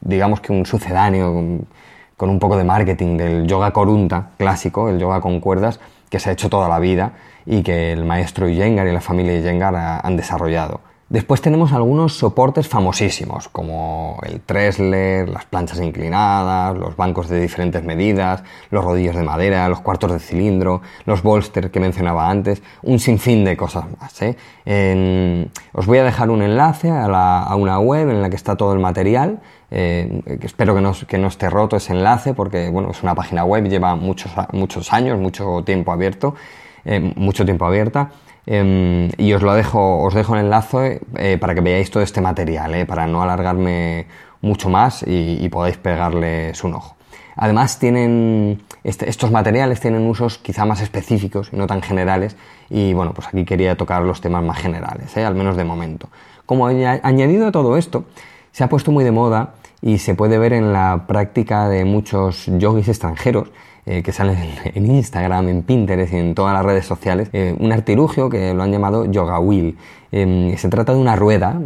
digamos 0.00 0.40
que 0.40 0.52
un 0.52 0.66
sucedáneo 0.66 1.66
con, 2.16 2.30
un 2.30 2.38
poco 2.38 2.56
de 2.56 2.62
marketing 2.62 3.16
del 3.16 3.46
yoga 3.48 3.72
corunta 3.72 4.30
clásico, 4.38 4.88
el 4.88 5.00
yoga 5.00 5.20
con 5.20 5.40
cuerdas, 5.40 5.80
que 6.10 6.20
se 6.20 6.30
ha 6.30 6.32
hecho 6.32 6.48
toda 6.48 6.68
la 6.68 6.78
vida 6.78 7.14
y 7.44 7.64
que 7.64 7.90
el 7.90 8.04
maestro 8.04 8.48
Iyengar 8.48 8.86
y 8.86 8.92
la 8.92 9.00
familia 9.00 9.36
Iyengar 9.36 9.74
han 9.74 10.16
desarrollado. 10.16 10.86
Después 11.10 11.40
tenemos 11.40 11.72
algunos 11.72 12.18
soportes 12.18 12.68
famosísimos, 12.68 13.48
como 13.48 14.18
el 14.24 14.42
Tresler, 14.42 15.26
las 15.26 15.46
planchas 15.46 15.80
inclinadas, 15.80 16.76
los 16.76 16.96
bancos 16.96 17.30
de 17.30 17.40
diferentes 17.40 17.82
medidas, 17.82 18.44
los 18.70 18.84
rodillos 18.84 19.16
de 19.16 19.22
madera, 19.22 19.66
los 19.70 19.80
cuartos 19.80 20.12
de 20.12 20.18
cilindro, 20.18 20.82
los 21.06 21.22
bolster 21.22 21.70
que 21.70 21.80
mencionaba 21.80 22.28
antes, 22.28 22.62
un 22.82 22.98
sinfín 22.98 23.42
de 23.42 23.56
cosas 23.56 23.86
más. 23.98 24.20
¿eh? 24.20 24.36
os 25.72 25.86
voy 25.86 25.96
a 25.96 26.04
dejar 26.04 26.28
un 26.28 26.42
enlace 26.42 26.90
a, 26.90 27.54
una 27.56 27.78
web 27.78 28.10
en 28.10 28.20
la 28.20 28.28
que 28.28 28.36
está 28.36 28.56
todo 28.56 28.74
el 28.74 28.78
material. 28.78 29.40
Eh, 29.70 30.20
espero 30.42 30.74
que 30.74 30.82
no, 30.82 31.28
esté 31.28 31.48
roto 31.48 31.76
ese 31.76 31.94
enlace 31.94 32.34
porque 32.34 32.68
bueno, 32.68 32.90
es 32.90 33.02
una 33.02 33.14
página 33.14 33.44
web, 33.44 33.66
lleva 33.66 33.96
muchos, 33.96 34.30
muchos 34.52 34.92
años, 34.92 35.18
mucho 35.18 35.62
tiempo 35.64 35.90
abierto, 35.90 36.34
eh, 36.84 37.14
mucho 37.16 37.46
tiempo 37.46 37.64
abierta. 37.64 38.10
Em, 38.46 39.10
y 39.18 39.32
os 39.34 39.42
lo 39.42 39.52
dejo, 39.54 40.02
os 40.02 40.14
dejo 40.14 40.34
el 40.34 40.46
enlace 40.46 41.00
eh, 41.16 41.36
para 41.38 41.54
que 41.54 41.60
veáis 41.60 41.90
todo 41.90 42.02
este 42.02 42.20
material, 42.20 42.74
eh, 42.74 42.86
para 42.86 43.06
no 43.06 43.22
alargarme 43.22 44.06
mucho 44.40 44.70
más 44.70 45.04
y, 45.06 45.48
podáis 45.48 45.76
pegarles 45.76 46.62
un 46.64 46.74
ojo. 46.74 46.96
Además 47.36 47.78
tienen 47.78 48.62
este, 48.84 49.08
estos 49.08 49.30
materiales 49.30 49.80
tienen 49.80 50.06
usos 50.06 50.38
quizá 50.38 50.64
más 50.64 50.80
específicos 50.80 51.50
y 51.52 51.56
no 51.56 51.66
tan 51.66 51.82
generales 51.82 52.36
y 52.70 52.94
bueno, 52.94 53.12
pues 53.12 53.28
aquí 53.28 53.44
quería 53.44 53.76
tocar 53.76 54.02
los 54.02 54.20
temas 54.20 54.42
más 54.42 54.58
generales, 54.58 55.16
¿eh? 55.16 55.24
al 55.24 55.34
menos 55.34 55.56
de 55.56 55.64
momento. 55.64 56.08
Como 56.46 56.66
añadido 56.66 57.48
a 57.48 57.52
todo 57.52 57.76
esto, 57.76 58.06
se 58.52 58.64
ha 58.64 58.68
puesto 58.68 58.90
muy 58.90 59.04
de 59.04 59.12
moda 59.12 59.54
y 59.82 59.98
se 59.98 60.14
puede 60.14 60.38
ver 60.38 60.52
en 60.52 60.72
la 60.72 61.04
práctica 61.06 61.68
de 61.68 61.84
muchos 61.84 62.46
yogis 62.46 62.88
extranjeros 62.88 63.50
eh, 63.88 64.02
que 64.02 64.12
salen 64.12 64.36
en 64.74 64.86
Instagram, 64.86 65.48
en 65.48 65.62
Pinterest 65.62 66.12
y 66.12 66.16
en 66.16 66.34
todas 66.34 66.52
las 66.52 66.64
redes 66.64 66.84
sociales, 66.84 67.30
eh, 67.32 67.56
un 67.58 67.72
artilugio 67.72 68.28
que 68.28 68.52
lo 68.52 68.62
han 68.62 68.70
llamado 68.70 69.06
yoga 69.06 69.38
wheel. 69.40 69.78
Em, 70.12 70.56
se 70.56 70.68
trata 70.68 70.92
de 70.92 70.98
una 70.98 71.16
rueda, 71.16 71.58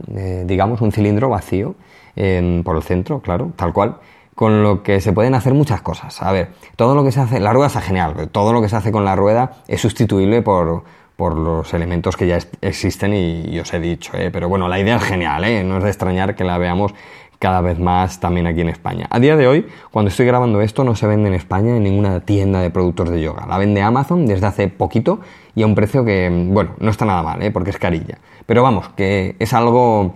digamos 0.45 0.81
un 0.81 0.93
cilindro 0.93 1.29
vacío 1.29 1.75
em, 2.17 2.63
por 2.63 2.77
el 2.77 2.83
centro, 2.83 3.21
claro, 3.21 3.53
tal 3.57 3.73
cual, 3.73 3.97
con 4.35 4.63
lo 4.63 4.83
que 4.83 5.01
se 5.01 5.13
pueden 5.13 5.35
hacer 5.35 5.53
muchas 5.53 5.83
cosas. 5.83 6.23
A 6.23 6.31
ver, 6.33 6.51
todo 6.77 6.95
lo 6.95 7.05
que 7.05 7.13
se 7.13 7.21
hace, 7.21 7.41
la 7.41 7.53
rueda 7.53 7.67
está 7.67 7.81
genial, 7.81 8.29
todo 8.31 8.53
lo 8.53 8.63
que 8.63 8.69
se 8.69 8.77
hace 8.77 8.93
con 8.93 9.05
la 9.05 9.17
rueda 9.17 9.53
es 9.69 9.81
sustituible 9.81 10.43
por, 10.43 10.85
por 11.17 11.37
los 11.37 11.73
elementos 11.75 12.17
que 12.17 12.27
ya 12.27 12.39
existen 12.61 13.15
y, 13.15 13.59
os 13.61 13.73
he 13.73 13.81
dicho, 13.81 14.17
¿eh? 14.17 14.31
pero 14.33 14.49
bueno, 14.49 14.69
la 14.69 14.81
idea 14.81 14.97
es 14.97 15.05
genial, 15.05 15.45
¿eh? 15.45 15.63
no 15.63 15.79
es 15.79 15.85
de 15.85 15.91
extrañar 15.91 16.35
que 16.35 16.45
la 16.45 16.59
veamos 16.59 16.95
cada 17.43 17.61
vez 17.61 17.81
más 17.81 18.21
también 18.21 18.47
aquí 18.47 18.61
en 18.61 18.69
España. 18.69 19.09
A 19.11 19.19
día 19.19 19.37
de 19.37 19.49
hoy, 19.49 19.67
cuando 19.91 20.11
estoy 20.11 20.27
grabando 20.27 20.61
esto, 20.61 20.85
no 20.85 20.95
se 20.95 21.09
vende 21.09 21.27
en 21.27 21.35
España 21.35 21.77
en 21.77 21.83
ninguna 21.83 22.21
tienda 22.21 22.61
de 22.61 22.71
productos 22.71 23.11
de 23.11 23.21
yoga. 23.21 23.47
La 23.49 23.59
vende 23.59 23.83
Amazon 23.83 24.27
desde 24.27 24.47
hace 24.47 24.69
poquito 24.69 25.19
y 25.57 25.65
a 25.65 25.67
un 25.67 25.75
precio 25.75 26.05
que, 26.05 26.31
bueno, 26.51 26.77
no 26.79 26.89
está 26.89 27.05
nada 27.05 27.25
mal, 27.25 27.43
¿eh? 27.43 27.51
porque 27.51 27.71
es 27.71 27.79
carilla. 27.79 28.19
Pero 28.47 28.63
vamos, 28.63 28.91
que 28.91 29.35
es 29.41 29.53
algo, 29.55 30.15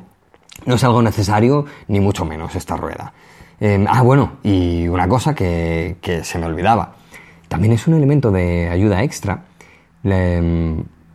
no 0.66 0.74
es 0.76 0.84
algo 0.84 1.02
necesario, 1.02 1.64
ni 1.88 1.98
mucho 1.98 2.24
menos 2.24 2.54
esta 2.54 2.76
rueda. 2.76 3.12
Em, 3.58 3.86
ah, 3.88 4.02
bueno, 4.02 4.34
y 4.44 4.86
una 4.86 5.08
cosa 5.08 5.34
que, 5.34 5.96
se 6.22 6.38
me 6.38 6.46
olvidaba. 6.46 6.94
También 7.48 7.72
es 7.72 7.88
un 7.88 7.94
elemento 7.94 8.30
de 8.30 8.68
ayuda 8.68 9.02
extra 9.02 9.46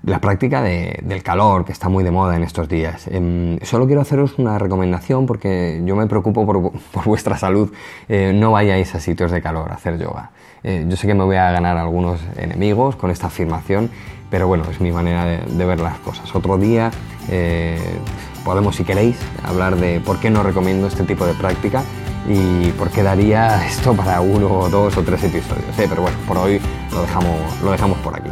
la, 0.03 0.19
práctica 0.19 0.61
del 0.61 1.23
calor, 1.23 1.65
que 1.65 1.71
está 1.71 1.89
muy 1.89 2.03
de 2.03 2.11
moda 2.11 2.35
en 2.35 2.43
estos 2.43 2.67
días. 2.67 3.07
Em, 3.07 3.59
solo 3.61 3.85
quiero 3.85 4.01
haceros 4.01 4.37
una 4.37 4.57
recomendación 4.57 5.25
porque 5.25 5.81
yo 5.85 5.95
me 5.95 6.07
preocupo 6.07 6.45
por, 6.93 7.05
vuestra 7.05 7.37
salud. 7.37 7.71
Eh, 8.09 8.33
no 8.33 8.51
vayáis 8.51 8.93
a 8.95 8.99
sitios 8.99 9.31
de 9.31 9.41
calor 9.41 9.71
a 9.71 9.75
hacer 9.75 9.97
yoga. 9.97 10.31
Eh, 10.63 10.85
yo 10.87 10.95
sé 10.95 11.07
que 11.07 11.13
me 11.13 11.23
voy 11.23 11.37
a 11.37 11.51
ganar 11.51 11.77
algunos 11.77 12.19
enemigos 12.37 12.95
con 12.95 13.09
esta 13.09 13.27
afirmación, 13.27 13.89
pero 14.29 14.47
bueno, 14.47 14.63
es 14.69 14.79
mi 14.79 14.91
manera 14.91 15.25
de 15.25 15.65
ver 15.65 15.79
las 15.79 15.97
cosas. 15.99 16.33
Otro 16.35 16.57
día 16.57 16.91
eh, 17.29 17.79
podemos, 18.43 18.75
si 18.75 18.83
queréis, 18.83 19.17
hablar 19.43 19.75
de 19.75 19.99
por 19.99 20.19
qué 20.19 20.29
no 20.29 20.43
recomiendo 20.43 20.87
este 20.87 21.03
tipo 21.03 21.25
de 21.25 21.33
práctica 21.33 21.83
y 22.27 22.71
por 22.71 22.89
qué 22.89 23.03
daría 23.03 23.65
esto 23.67 23.93
para 23.93 24.21
uno, 24.21 24.69
dos 24.69 24.97
o 24.97 25.03
tres 25.03 25.23
episodios. 25.23 25.65
Pero 25.75 26.01
bueno, 26.01 26.17
por 26.27 26.37
hoy 26.37 26.59
lo 26.91 27.01
dejamos, 27.01 27.61
lo 27.63 27.71
dejamos 27.71 27.97
por 27.99 28.15
aquí. 28.15 28.31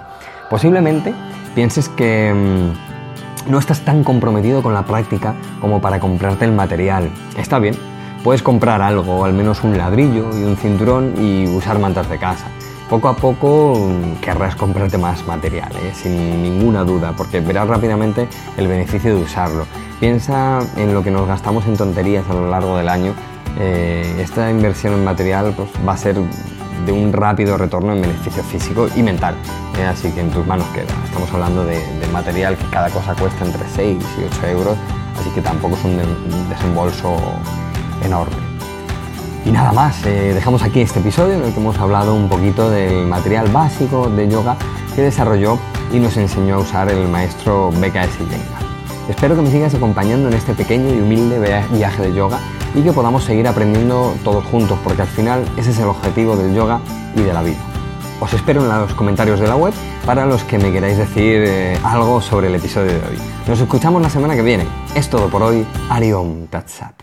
Posiblemente 0.50 1.14
pienses 1.56 1.90
que 1.90 2.34
mm, 2.34 3.52
no 3.52 3.60
estás 3.60 3.82
tan 3.82 4.04
comprometido 4.04 4.62
con 4.62 4.74
la 4.74 4.86
práctica 4.86 5.36
como 5.62 5.82
para 5.82 6.00
comprarte 6.00 6.46
el 6.46 6.52
material. 6.52 7.10
Está 7.38 7.60
bien, 7.60 7.76
puedes 8.24 8.44
comprar 8.44 8.82
algo, 8.82 9.26
al 9.26 9.34
menos 9.34 9.64
un 9.64 9.78
ladrillo 9.78 10.30
y 10.38 10.44
un 10.44 10.56
cinturón 10.58 11.14
y 11.18 11.48
usar 11.48 11.80
mantas 11.80 12.10
de 12.10 12.18
casa. 12.18 12.46
Poco 12.90 13.08
a 13.08 13.16
poco 13.16 13.90
mm, 13.90 14.22
querrás 14.22 14.56
comprarte 14.56 14.98
más 14.98 15.26
material, 15.28 15.72
¿eh? 15.84 15.92
sin 15.94 16.42
ninguna 16.42 16.84
duda, 16.84 17.14
porque 17.16 17.40
verás 17.40 17.68
rápidamente 17.68 18.28
el 18.58 18.68
beneficio 18.68 19.16
de 19.16 19.22
usarlo. 19.22 19.66
Piensa 20.00 20.60
en 20.78 20.94
lo 20.94 21.04
que 21.04 21.12
nos 21.12 21.28
gastamos 21.28 21.66
en 21.68 21.78
tonterías 21.78 22.28
a 22.30 22.34
lo 22.34 22.50
largo 22.50 22.78
del 22.78 22.90
año 22.90 23.14
eh, 23.58 24.16
esta 24.20 24.50
inversión 24.50 24.94
en 24.94 25.04
material 25.04 25.54
pues, 25.56 25.70
va 25.88 25.94
a 25.94 25.98
ser 25.98 26.18
de 26.86 26.92
un 26.92 27.14
rápido 27.14 27.58
retorno 27.58 27.94
en 27.94 28.02
beneficio 28.02 28.44
físico 28.44 28.88
y 28.96 29.04
mental. 29.04 29.36
¿eh? 29.80 29.86
así 29.86 30.12
que 30.12 30.22
en 30.22 30.30
tus 30.32 30.46
manos 30.46 30.68
queda. 30.74 30.88
Estamos 31.06 31.32
hablando 31.32 31.66
de, 31.66 31.80
material 32.12 32.58
que 32.58 32.66
cada 32.72 32.90
cosa 32.90 33.14
cuesta 33.16 33.46
entre 33.46 33.62
6 33.68 33.98
y 34.20 34.24
8 34.24 34.48
euros, 34.48 34.78
así 35.20 35.30
que 35.30 35.42
tampoco 35.42 35.76
es 35.76 35.86
un, 35.86 36.50
desembolso 36.50 37.16
enorme. 38.04 38.36
Y 39.46 39.52
nada 39.52 39.72
más, 39.72 40.06
eh, 40.06 40.34
dejamos 40.34 40.64
aquí 40.64 40.82
este 40.82 41.00
episodio 41.00 41.36
en 41.36 41.44
el 41.44 41.54
que 41.54 41.60
hemos 41.60 41.78
hablado 41.78 42.14
un 42.16 42.28
poquito 42.28 42.70
del 42.70 43.06
material 43.06 43.48
básico 43.50 44.10
de 44.10 44.28
yoga 44.28 44.58
que 44.96 45.02
desarrolló 45.02 45.60
y 45.94 46.00
nos 46.00 46.18
enseñó 46.18 46.56
a 46.56 46.60
usar 46.60 46.90
el 46.90 47.08
maestro 47.08 47.72
BKS 47.72 48.20
Yenga. 48.20 48.60
Espero 49.08 49.36
que 49.36 49.42
me 49.42 49.52
sigas 49.52 49.74
acompañando 49.74 50.28
en 50.28 50.34
este 50.34 50.54
pequeño 50.54 50.94
y 50.94 51.00
humilde 51.00 51.40
viaje 51.72 52.02
de 52.02 52.14
yoga 52.14 52.40
y 52.76 52.82
que 52.82 52.92
podamos 52.94 53.24
seguir 53.24 53.48
aprendiendo 53.48 54.14
todos 54.24 54.44
juntos, 54.46 54.78
porque 54.84 55.02
al 55.02 55.08
final 55.08 55.46
ese 55.58 55.72
es 55.72 55.80
el 55.80 55.88
objetivo 55.88 56.36
del 56.36 56.54
yoga 56.54 56.80
y 57.16 57.22
de 57.22 57.34
la 57.34 57.42
vida. 57.42 57.60
Os 58.22 58.34
espero 58.34 58.62
en 58.62 58.68
los 58.68 58.94
comentarios 58.94 59.40
de 59.40 59.48
la 59.48 59.56
web 59.56 59.74
para 60.06 60.26
los 60.26 60.44
que 60.44 60.58
me 60.60 60.72
queráis 60.72 60.98
decir 60.98 61.44
eh, 61.48 61.78
algo 61.84 62.22
sobre 62.22 62.48
el 62.48 62.56
episodio 62.56 62.92
de 62.92 63.08
hoy. 63.08 63.18
Nos 63.48 63.60
escuchamos 63.60 64.02
la 64.02 64.10
semana 64.10 64.36
que 64.36 64.42
viene. 64.42 64.66
Es 64.94 65.10
todo 65.10 65.30
por 65.30 65.42
hoy. 65.42 65.66
Ariom 65.90 66.48
Tatsat. 66.48 66.94